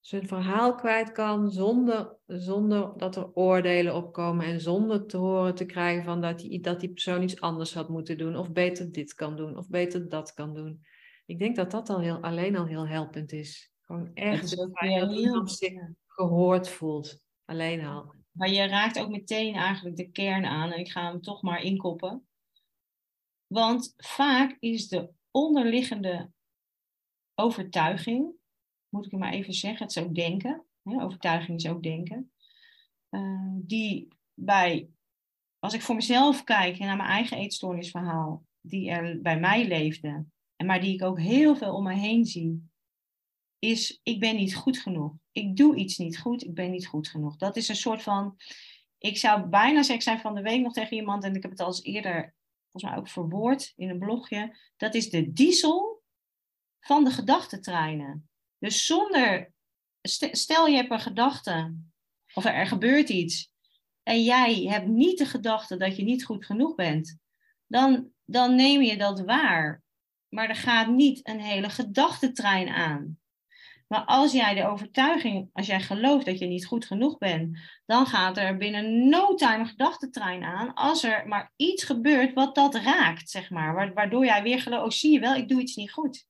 zijn 0.00 0.26
verhaal 0.26 0.74
kwijt 0.74 1.12
kan, 1.12 1.50
zonder, 1.50 2.16
zonder 2.26 2.92
dat 2.96 3.16
er 3.16 3.32
oordelen 3.34 3.94
opkomen 3.94 4.46
en 4.46 4.60
zonder 4.60 5.06
te 5.06 5.16
horen 5.16 5.54
te 5.54 5.64
krijgen 5.64 6.04
van 6.04 6.20
dat 6.20 6.38
die, 6.38 6.60
dat 6.60 6.80
die 6.80 6.92
persoon 6.92 7.22
iets 7.22 7.40
anders 7.40 7.74
had 7.74 7.88
moeten 7.88 8.18
doen, 8.18 8.36
of 8.36 8.52
beter 8.52 8.92
dit 8.92 9.14
kan 9.14 9.36
doen, 9.36 9.56
of 9.56 9.68
beter 9.68 10.08
dat 10.08 10.32
kan 10.32 10.54
doen. 10.54 10.80
Ik 11.26 11.38
denk 11.38 11.56
dat 11.56 11.70
dat 11.70 11.88
al 11.88 12.00
heel, 12.00 12.20
alleen 12.20 12.56
al 12.56 12.66
heel 12.66 12.88
helpend 12.88 13.32
is. 13.32 13.72
Gewoon 13.80 14.10
echt 14.14 14.56
dat 14.56 15.12
iemand 15.12 15.50
zich 15.50 15.72
gehoord 16.06 16.68
voelt. 16.68 17.20
Alleen 17.44 17.84
al. 17.84 18.14
Maar 18.30 18.50
je 18.50 18.66
raakt 18.66 18.98
ook 18.98 19.10
meteen 19.10 19.54
eigenlijk 19.54 19.96
de 19.96 20.10
kern 20.10 20.44
aan. 20.44 20.72
En 20.72 20.78
ik 20.78 20.90
ga 20.90 21.10
hem 21.10 21.20
toch 21.20 21.42
maar 21.42 21.62
inkoppen. 21.62 22.26
Want 23.46 23.94
vaak 23.96 24.56
is 24.60 24.88
de 24.88 25.10
onderliggende 25.30 26.30
overtuiging, 27.34 28.32
moet 28.88 29.06
ik 29.06 29.12
maar 29.12 29.32
even 29.32 29.54
zeggen, 29.54 29.86
het 29.86 29.96
is 29.96 30.02
ook 30.02 30.14
denken. 30.14 30.64
Hè? 30.82 31.02
Overtuiging 31.02 31.58
is 31.58 31.68
ook 31.68 31.82
denken. 31.82 32.32
Uh, 33.10 33.52
die 33.54 34.08
bij, 34.34 34.88
als 35.58 35.74
ik 35.74 35.82
voor 35.82 35.94
mezelf 35.94 36.44
kijk 36.44 36.78
naar 36.78 36.96
mijn 36.96 37.08
eigen 37.08 37.36
eetstoornisverhaal, 37.36 38.44
die 38.60 38.90
er 38.90 39.20
bij 39.22 39.40
mij 39.40 39.66
leefde, 39.66 40.24
en 40.56 40.66
maar 40.66 40.80
die 40.80 40.94
ik 40.94 41.02
ook 41.02 41.20
heel 41.20 41.56
veel 41.56 41.74
om 41.74 41.84
me 41.84 41.94
heen 41.94 42.24
zie, 42.24 42.68
is 43.58 44.00
ik 44.02 44.20
ben 44.20 44.36
niet 44.36 44.54
goed 44.54 44.78
genoeg. 44.78 45.12
Ik 45.32 45.56
doe 45.56 45.76
iets 45.76 45.98
niet 45.98 46.18
goed, 46.18 46.44
ik 46.44 46.54
ben 46.54 46.70
niet 46.70 46.86
goed 46.86 47.08
genoeg. 47.08 47.36
Dat 47.36 47.56
is 47.56 47.68
een 47.68 47.76
soort 47.76 48.02
van, 48.02 48.36
ik 48.98 49.16
zou 49.16 49.46
bijna 49.46 49.82
zeggen, 49.82 50.04
zei 50.04 50.18
van 50.18 50.34
de 50.34 50.42
week 50.42 50.62
nog 50.62 50.72
tegen 50.72 50.96
iemand, 50.96 51.24
en 51.24 51.34
ik 51.34 51.42
heb 51.42 51.50
het 51.50 51.60
al 51.60 51.66
eens 51.66 51.82
eerder, 51.82 52.34
volgens 52.74 52.92
mij 52.92 52.96
ook 52.96 53.08
verwoord 53.08 53.72
in 53.76 53.88
een 53.90 53.98
blogje, 53.98 54.56
dat 54.76 54.94
is 54.94 55.10
de 55.10 55.32
diesel 55.32 56.02
van 56.80 57.04
de 57.04 57.10
gedachtentreinen. 57.10 58.28
Dus 58.58 58.86
zonder, 58.86 59.52
stel 60.32 60.66
je 60.66 60.76
hebt 60.76 60.90
een 60.90 61.00
gedachte, 61.00 61.76
of 62.34 62.44
er, 62.44 62.66
gebeurt 62.66 63.08
iets, 63.08 63.52
en 64.02 64.22
jij 64.22 64.54
hebt 64.54 64.86
niet 64.86 65.18
de 65.18 65.26
gedachte 65.26 65.76
dat 65.76 65.96
je 65.96 66.02
niet 66.02 66.24
goed 66.24 66.46
genoeg 66.46 66.74
bent, 66.74 67.18
dan, 67.66 68.10
dan 68.24 68.54
neem 68.54 68.82
je 68.82 68.96
dat 68.96 69.20
waar. 69.20 69.82
Maar 70.28 70.48
er 70.48 70.56
gaat 70.56 70.88
niet 70.88 71.28
een 71.28 71.40
hele 71.40 71.70
gedachtentrein 71.70 72.68
aan. 72.68 73.18
Maar 73.86 74.04
als 74.04 74.32
jij 74.32 74.54
de 74.54 74.66
overtuiging, 74.66 75.50
als 75.52 75.66
jij 75.66 75.80
gelooft 75.80 76.26
dat 76.26 76.38
je 76.38 76.46
niet 76.46 76.66
goed 76.66 76.86
genoeg 76.86 77.18
bent, 77.18 77.58
dan 77.86 78.06
gaat 78.06 78.36
er 78.36 78.56
binnen 78.56 79.08
no 79.08 79.34
time 79.34 79.58
een 79.58 79.66
gedachtentrein 79.66 80.44
aan. 80.44 80.74
Als 80.74 81.02
er 81.02 81.28
maar 81.28 81.52
iets 81.56 81.84
gebeurt 81.84 82.32
wat 82.32 82.54
dat 82.54 82.74
raakt, 82.74 83.30
zeg 83.30 83.50
maar. 83.50 83.94
Waardoor 83.94 84.24
jij 84.24 84.42
weer 84.42 84.60
gelooft, 84.60 84.84
oh 84.84 84.90
zie 84.90 85.12
je 85.12 85.20
wel, 85.20 85.34
ik 85.34 85.48
doe 85.48 85.60
iets 85.60 85.76
niet 85.76 85.92
goed. 85.92 86.26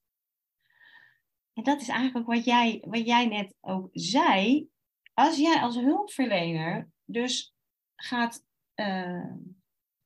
En 1.52 1.62
dat 1.62 1.80
is 1.80 1.88
eigenlijk 1.88 2.18
ook 2.18 2.34
wat 2.34 2.44
jij, 2.44 2.82
wat 2.86 3.06
jij 3.06 3.26
net 3.26 3.54
ook 3.60 3.88
zei. 3.92 4.68
Als 5.14 5.36
jij 5.36 5.60
als 5.60 5.74
hulpverlener 5.74 6.88
dus 7.04 7.54
gaat, 7.96 8.44
uh, 8.74 9.30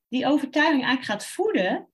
die 0.08 0.26
overtuiging 0.26 0.84
eigenlijk 0.84 1.04
gaat 1.04 1.26
voeden, 1.26 1.88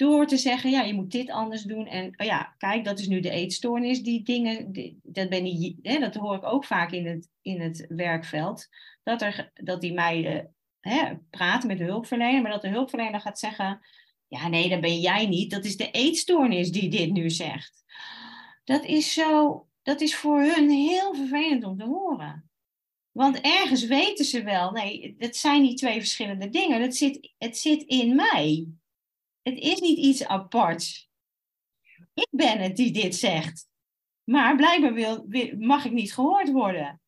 door 0.00 0.26
te 0.26 0.36
zeggen, 0.36 0.70
ja, 0.70 0.82
je 0.82 0.94
moet 0.94 1.10
dit 1.10 1.30
anders 1.30 1.62
doen. 1.62 1.86
En 1.86 2.14
oh 2.16 2.26
ja, 2.26 2.54
kijk, 2.58 2.84
dat 2.84 2.98
is 2.98 3.06
nu 3.06 3.20
de 3.20 3.30
eetstoornis. 3.30 4.02
Die 4.02 4.22
dingen, 4.22 4.72
dat, 5.02 5.28
ben 5.28 5.60
je, 5.60 5.76
hè, 5.82 5.98
dat 5.98 6.14
hoor 6.14 6.36
ik 6.36 6.44
ook 6.44 6.64
vaak 6.64 6.90
in 6.90 7.06
het, 7.06 7.28
in 7.42 7.60
het 7.60 7.84
werkveld. 7.88 8.68
Dat, 9.02 9.22
er, 9.22 9.50
dat 9.54 9.80
die 9.80 9.92
meiden 9.92 10.54
hè, 10.80 11.14
praten 11.30 11.68
met 11.68 11.78
de 11.78 11.84
hulpverlener, 11.84 12.42
maar 12.42 12.50
dat 12.50 12.62
de 12.62 12.68
hulpverlener 12.68 13.20
gaat 13.20 13.38
zeggen, 13.38 13.80
ja, 14.28 14.48
nee, 14.48 14.68
dat 14.68 14.80
ben 14.80 15.00
jij 15.00 15.26
niet. 15.26 15.50
Dat 15.50 15.64
is 15.64 15.76
de 15.76 15.90
eetstoornis 15.90 16.70
die 16.70 16.90
dit 16.90 17.12
nu 17.12 17.30
zegt. 17.30 17.84
Dat 18.64 18.84
is 18.84 19.12
zo, 19.12 19.66
dat 19.82 20.00
is 20.00 20.16
voor 20.16 20.40
hun 20.40 20.70
heel 20.70 21.14
vervelend 21.14 21.64
om 21.64 21.76
te 21.78 21.84
horen. 21.84 22.50
Want 23.10 23.40
ergens 23.40 23.86
weten 23.86 24.24
ze 24.24 24.42
wel, 24.42 24.70
nee, 24.70 25.14
het 25.18 25.36
zijn 25.36 25.62
niet 25.62 25.78
twee 25.78 25.98
verschillende 25.98 26.48
dingen. 26.48 26.82
Het 26.82 26.96
zit, 26.96 27.32
het 27.38 27.58
zit 27.58 27.82
in 27.82 28.14
mij. 28.14 28.66
Het 29.50 29.58
is 29.58 29.80
niet 29.80 29.98
iets 29.98 30.24
aparts. 30.24 31.10
Ik 32.14 32.28
ben 32.30 32.58
het 32.58 32.76
die 32.76 32.92
dit 32.92 33.14
zegt. 33.14 33.68
Maar 34.24 34.56
blijkbaar 34.56 34.92
wil, 34.92 35.26
mag 35.58 35.84
ik 35.84 35.92
niet 35.92 36.14
gehoord 36.14 36.50
worden. 36.50 37.00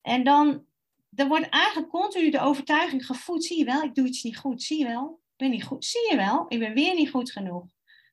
En 0.00 0.24
dan, 0.24 0.66
dan 1.08 1.28
wordt 1.28 1.48
eigenlijk 1.48 1.90
continu 1.90 2.30
de 2.30 2.40
overtuiging 2.40 3.06
gevoed. 3.06 3.44
Zie 3.44 3.58
je 3.58 3.64
wel, 3.64 3.82
ik 3.82 3.94
doe 3.94 4.06
iets 4.06 4.22
niet 4.22 4.38
goed. 4.38 4.62
Zie 4.62 4.78
je 4.78 4.84
wel, 4.84 5.10
ik 5.10 5.36
ben 5.36 5.50
niet 5.50 5.64
goed. 5.64 5.84
Zie 5.84 6.10
je 6.10 6.16
wel, 6.16 6.44
ik 6.48 6.58
ben 6.58 6.74
weer 6.74 6.94
niet 6.94 7.10
goed 7.10 7.30
genoeg. 7.30 7.66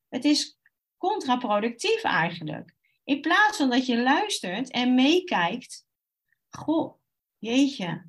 Het 0.09 0.25
is 0.25 0.59
contraproductief 0.97 2.03
eigenlijk. 2.03 2.73
In 3.03 3.21
plaats 3.21 3.57
van 3.57 3.69
dat 3.69 3.85
je 3.85 4.01
luistert 4.01 4.71
en 4.71 4.95
meekijkt. 4.95 5.87
Goh, 6.49 6.93
jeetje. 7.37 8.05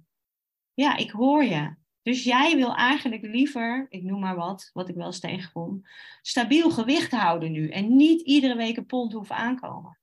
Ja, 0.74 0.96
ik 0.96 1.10
hoor 1.10 1.44
je. 1.44 1.74
Dus 2.06 2.24
jij 2.24 2.56
wil 2.56 2.74
eigenlijk 2.74 3.22
liever, 3.22 3.86
ik 3.88 4.02
noem 4.02 4.20
maar 4.20 4.36
wat, 4.36 4.70
wat 4.72 4.88
ik 4.88 4.94
wel 4.94 5.06
eens 5.06 5.20
tegenkom, 5.20 5.82
stabiel 6.22 6.70
gewicht 6.70 7.10
houden 7.10 7.52
nu 7.52 7.68
en 7.68 7.96
niet 7.96 8.20
iedere 8.20 8.56
week 8.56 8.76
een 8.76 8.86
pond 8.86 9.12
hoeven 9.12 9.36
aankomen. 9.36 9.98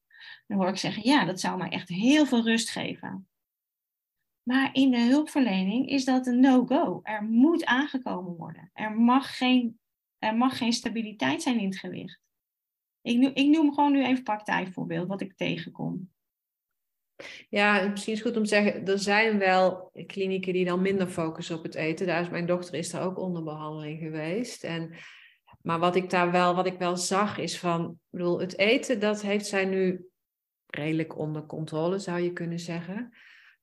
Dan 0.47 0.57
hoor 0.57 0.67
ik 0.67 0.77
zeggen, 0.77 1.03
ja, 1.07 1.25
dat 1.25 1.39
zou 1.39 1.57
mij 1.57 1.69
echt 1.69 1.89
heel 1.89 2.25
veel 2.25 2.43
rust 2.43 2.69
geven. 2.69 3.27
Maar 4.43 4.69
in 4.73 4.91
de 4.91 4.99
hulpverlening 4.99 5.89
is 5.89 6.05
dat 6.05 6.27
een 6.27 6.39
no-go. 6.39 6.99
Er 7.03 7.23
moet 7.23 7.65
aangekomen 7.65 8.35
worden. 8.35 8.69
Er 8.73 8.91
mag 8.91 9.37
geen, 9.37 9.79
er 10.17 10.35
mag 10.35 10.57
geen 10.57 10.73
stabiliteit 10.73 11.41
zijn 11.41 11.59
in 11.59 11.65
het 11.65 11.79
gewicht. 11.79 12.19
Ik 13.01 13.17
noem, 13.17 13.31
ik 13.33 13.47
noem 13.47 13.73
gewoon 13.73 13.91
nu 13.91 14.05
even 14.05 14.23
praktijkvoorbeeld, 14.23 15.07
wat 15.07 15.21
ik 15.21 15.35
tegenkom. 15.35 16.12
Ja, 17.49 17.87
misschien 17.87 18.13
is 18.13 18.21
goed 18.21 18.37
om 18.37 18.43
te 18.43 18.49
zeggen, 18.49 18.85
er 18.85 18.99
zijn 18.99 19.37
wel 19.39 19.91
klinieken 20.07 20.53
die 20.53 20.65
dan 20.65 20.81
minder 20.81 21.07
focussen 21.07 21.55
op 21.57 21.63
het 21.63 21.75
eten. 21.75 22.07
Daar 22.07 22.21
is 22.21 22.29
mijn 22.29 22.45
dochter 22.45 22.75
is 22.75 22.89
daar 22.89 23.03
ook 23.03 23.19
onder 23.19 23.43
behandeling 23.43 23.99
geweest. 23.99 24.63
En, 24.63 24.93
maar 25.61 25.79
wat 25.79 25.95
ik 25.95 26.09
daar 26.09 26.31
wel, 26.31 26.55
wat 26.55 26.65
ik 26.65 26.77
wel 26.77 26.97
zag, 26.97 27.37
is 27.37 27.59
van, 27.59 27.89
ik 27.89 27.97
bedoel, 28.09 28.39
het 28.39 28.57
eten, 28.57 28.99
dat 28.99 29.21
heeft 29.21 29.45
zij 29.45 29.65
nu 29.65 30.07
redelijk 30.67 31.17
onder 31.17 31.45
controle, 31.45 31.99
zou 31.99 32.19
je 32.19 32.33
kunnen 32.33 32.59
zeggen. 32.59 33.13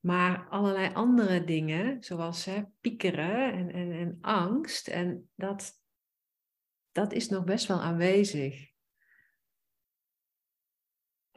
Maar 0.01 0.47
allerlei 0.49 0.95
andere 0.95 1.45
dingen, 1.45 2.03
zoals 2.03 2.45
hè, 2.45 2.63
piekeren 2.81 3.53
en, 3.53 3.73
en, 3.73 3.93
en 3.93 4.19
angst, 4.21 4.89
en 4.89 5.31
dat, 5.35 5.73
dat 6.93 7.13
is 7.13 7.29
nog 7.29 7.45
best 7.45 7.67
wel 7.67 7.81
aanwezig. 7.81 8.70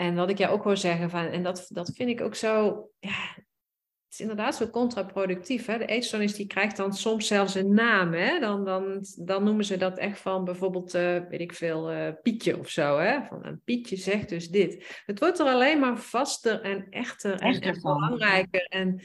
En 0.03 0.15
wat 0.15 0.29
ik 0.29 0.37
jou 0.37 0.53
ook 0.53 0.63
wil 0.63 0.77
zeggen, 0.77 1.09
van, 1.09 1.25
en 1.25 1.43
dat, 1.43 1.65
dat 1.69 1.91
vind 1.95 2.09
ik 2.09 2.21
ook 2.21 2.35
zo, 2.35 2.87
ja, 2.99 3.35
het 3.35 4.09
is 4.09 4.19
inderdaad 4.19 4.55
zo 4.55 4.67
contraproductief. 4.67 5.65
Hè? 5.65 5.77
De 5.77 5.85
eetstoornis 5.85 6.33
die 6.33 6.47
krijgt 6.47 6.77
dan 6.77 6.93
soms 6.93 7.27
zelfs 7.27 7.55
een 7.55 7.73
naam. 7.73 8.13
Hè? 8.13 8.39
Dan, 8.39 8.65
dan, 8.65 9.05
dan 9.15 9.43
noemen 9.43 9.65
ze 9.65 9.77
dat 9.77 9.97
echt 9.97 10.19
van 10.19 10.43
bijvoorbeeld, 10.43 10.95
uh, 10.95 11.19
weet 11.29 11.39
ik 11.39 11.53
veel, 11.53 11.93
uh, 11.93 12.09
Pietje 12.21 12.59
of 12.59 12.69
zo. 12.69 12.97
Hè? 12.97 13.23
Van 13.23 13.45
een 13.45 13.61
Pietje 13.63 13.95
zegt 13.95 14.29
dus 14.29 14.49
dit. 14.49 15.01
Het 15.05 15.19
wordt 15.19 15.39
er 15.39 15.45
alleen 15.45 15.79
maar 15.79 15.97
vaster 15.97 16.61
en 16.61 16.87
echter 16.89 17.39
en, 17.39 17.61
en 17.61 17.81
belangrijker. 17.81 18.65
En 18.65 19.01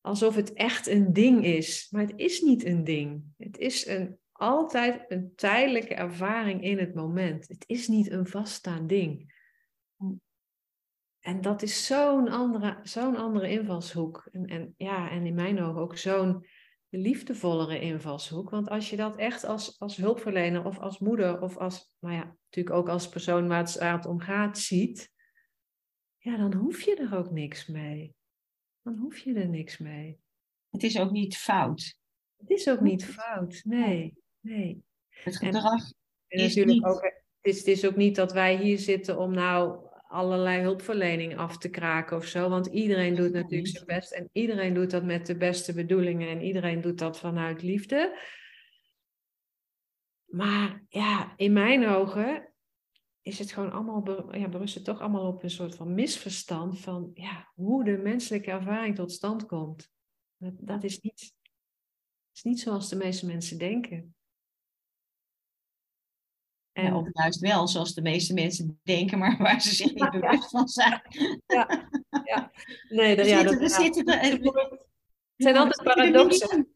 alsof 0.00 0.34
het 0.34 0.52
echt 0.52 0.86
een 0.86 1.12
ding 1.12 1.44
is. 1.44 1.88
Maar 1.90 2.02
het 2.02 2.12
is 2.16 2.40
niet 2.40 2.64
een 2.64 2.84
ding. 2.84 3.22
Het 3.38 3.58
is 3.58 3.86
een, 3.86 4.18
altijd 4.32 5.04
een 5.08 5.32
tijdelijke 5.36 5.94
ervaring 5.94 6.62
in 6.62 6.78
het 6.78 6.94
moment. 6.94 7.48
Het 7.48 7.64
is 7.66 7.88
niet 7.88 8.10
een 8.10 8.26
vaststaand 8.26 8.88
ding. 8.88 9.31
En 11.20 11.40
dat 11.40 11.62
is 11.62 11.86
zo'n 11.86 12.28
andere, 12.28 12.78
zo'n 12.82 13.16
andere 13.16 13.50
invalshoek. 13.50 14.28
En, 14.32 14.46
en, 14.46 14.74
ja, 14.76 15.10
en 15.10 15.26
in 15.26 15.34
mijn 15.34 15.60
ogen 15.60 15.80
ook 15.80 15.96
zo'n 15.96 16.46
liefdevollere 16.88 17.80
invalshoek. 17.80 18.50
Want 18.50 18.68
als 18.68 18.90
je 18.90 18.96
dat 18.96 19.16
echt 19.16 19.44
als, 19.44 19.80
als 19.80 19.96
hulpverlener 19.96 20.64
of 20.64 20.78
als 20.78 20.98
moeder 20.98 21.40
of 21.40 21.56
als, 21.56 21.94
nou 21.98 22.14
ja, 22.14 22.36
natuurlijk 22.44 22.76
ook 22.76 22.88
als 22.88 23.08
persoon 23.08 23.48
waar 23.48 23.92
het, 23.92 24.06
om 24.06 24.20
gaat, 24.20 24.58
ziet, 24.58 25.12
ja, 26.18 26.36
dan 26.36 26.54
hoef 26.54 26.80
je 26.80 26.96
er 26.96 27.16
ook 27.16 27.30
niks 27.30 27.66
mee. 27.66 28.14
Dan 28.82 28.96
hoef 28.96 29.18
je 29.18 29.34
er 29.34 29.48
niks 29.48 29.78
mee. 29.78 30.20
Het 30.70 30.82
is 30.82 30.98
ook 30.98 31.10
niet 31.10 31.36
fout. 31.36 31.96
Het 32.36 32.50
is 32.50 32.68
ook 32.68 32.80
niet 32.80 33.04
fout, 33.04 33.60
nee. 33.64 34.14
nee. 34.40 34.82
Het 35.08 35.36
gedrag 35.36 35.90
en, 36.26 36.38
is 36.38 36.42
natuurlijk 36.42 36.76
niet... 36.76 36.84
ook, 36.84 37.02
het 37.02 37.22
is, 37.40 37.58
het 37.58 37.66
is 37.66 37.86
ook 37.86 37.96
niet 37.96 38.16
dat 38.16 38.32
wij 38.32 38.56
hier 38.56 38.78
zitten 38.78 39.18
om 39.18 39.34
nou 39.34 39.90
allerlei 40.12 40.62
hulpverlening 40.62 41.36
af 41.36 41.58
te 41.58 41.68
kraken 41.68 42.16
of 42.16 42.24
zo. 42.24 42.48
Want 42.48 42.66
iedereen 42.66 43.14
doet 43.14 43.32
natuurlijk 43.32 43.68
zijn 43.68 43.86
best 43.86 44.12
en 44.12 44.28
iedereen 44.32 44.74
doet 44.74 44.90
dat 44.90 45.04
met 45.04 45.26
de 45.26 45.36
beste 45.36 45.74
bedoelingen 45.74 46.28
en 46.28 46.42
iedereen 46.42 46.80
doet 46.80 46.98
dat 46.98 47.18
vanuit 47.18 47.62
liefde. 47.62 48.18
Maar 50.24 50.84
ja, 50.88 51.32
in 51.36 51.52
mijn 51.52 51.86
ogen 51.86 52.52
is 53.22 53.38
het 53.38 53.52
gewoon 53.52 53.72
allemaal, 53.72 54.36
ja, 54.36 54.48
berust 54.48 54.74
het 54.74 54.84
toch 54.84 55.00
allemaal 55.00 55.26
op 55.26 55.42
een 55.42 55.50
soort 55.50 55.74
van 55.74 55.94
misverstand 55.94 56.80
van 56.80 57.10
ja, 57.14 57.50
hoe 57.54 57.84
de 57.84 57.96
menselijke 57.96 58.50
ervaring 58.50 58.94
tot 58.94 59.12
stand 59.12 59.46
komt. 59.46 59.90
Dat, 60.36 60.54
dat 60.56 60.84
is, 60.84 61.00
niet, 61.00 61.34
is 62.34 62.42
niet 62.42 62.60
zoals 62.60 62.88
de 62.88 62.96
meeste 62.96 63.26
mensen 63.26 63.58
denken. 63.58 64.14
Of 66.74 67.08
juist 67.12 67.40
wel, 67.40 67.68
zoals 67.68 67.94
de 67.94 68.02
meeste 68.02 68.34
mensen 68.34 68.80
denken, 68.82 69.18
maar 69.18 69.36
waar 69.38 69.60
ze 69.60 69.74
zich 69.74 69.94
niet 69.94 70.10
bewust 70.10 70.50
van 70.50 70.68
zijn. 70.68 71.02
Ja, 71.46 71.88
ja. 72.24 72.52
Nee, 72.88 73.16
de, 73.16 73.24
ja, 73.24 73.44
we 73.44 73.68
zitten 73.68 74.04
er. 74.04 74.30
Het 74.30 74.86
zijn 75.36 75.56
altijd 75.56 75.82
paradoxen. 75.82 76.68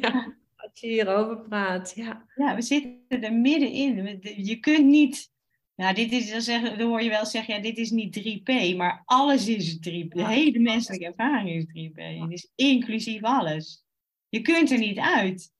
Ja, 0.00 0.36
als 0.56 0.80
je 0.80 0.86
hierover 0.86 1.40
praat. 1.40 1.92
Ja. 1.94 2.26
ja, 2.34 2.54
we 2.54 2.62
zitten 2.62 3.22
er 3.22 3.32
middenin. 3.32 4.18
Je 4.36 4.56
kunt 4.56 4.86
niet. 4.86 5.30
Nou, 5.74 5.94
dit 5.94 6.12
is, 6.12 6.30
dan, 6.30 6.40
zeggen, 6.40 6.78
dan 6.78 6.88
hoor 6.88 7.02
je 7.02 7.08
wel 7.08 7.26
zeggen, 7.26 7.54
ja, 7.54 7.60
dit 7.60 7.78
is 7.78 7.90
niet 7.90 8.18
3P, 8.18 8.76
maar 8.76 9.02
alles 9.04 9.48
is 9.48 9.76
3P. 9.76 10.08
De 10.08 10.26
hele 10.26 10.58
menselijke 10.58 11.06
ervaring 11.06 11.48
is 11.48 11.90
3P. 11.90 12.20
Het 12.20 12.32
is 12.32 12.52
inclusief 12.54 13.22
alles. 13.22 13.84
Je 14.28 14.40
kunt 14.40 14.70
er 14.70 14.78
niet 14.78 14.98
uit. 14.98 15.52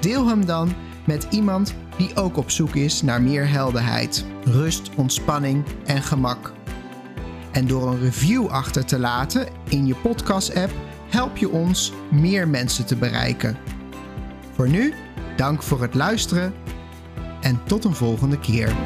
deel 0.01 0.27
hem 0.27 0.45
dan 0.45 0.73
met 1.07 1.27
iemand 1.31 1.75
die 1.97 2.17
ook 2.17 2.37
op 2.37 2.51
zoek 2.51 2.75
is 2.75 3.03
naar 3.03 3.23
meer 3.23 3.49
helderheid, 3.49 4.25
rust, 4.45 4.91
ontspanning 4.97 5.65
en 5.85 6.03
gemak. 6.03 6.53
En 7.57 7.67
door 7.67 7.89
een 7.89 8.01
review 8.01 8.47
achter 8.47 8.85
te 8.85 8.99
laten 8.99 9.49
in 9.69 9.87
je 9.87 9.95
podcast-app 9.95 10.75
help 11.09 11.37
je 11.37 11.51
ons 11.51 11.93
meer 12.11 12.49
mensen 12.49 12.87
te 12.87 12.97
bereiken. 12.97 13.57
Voor 14.55 14.69
nu, 14.69 14.95
dank 15.37 15.63
voor 15.63 15.83
het 15.83 15.95
luisteren 15.95 16.55
En 17.41 17.61
tot 17.65 17.85
een 17.85 17.95
volgende 17.95 18.39
keer. 18.39 18.77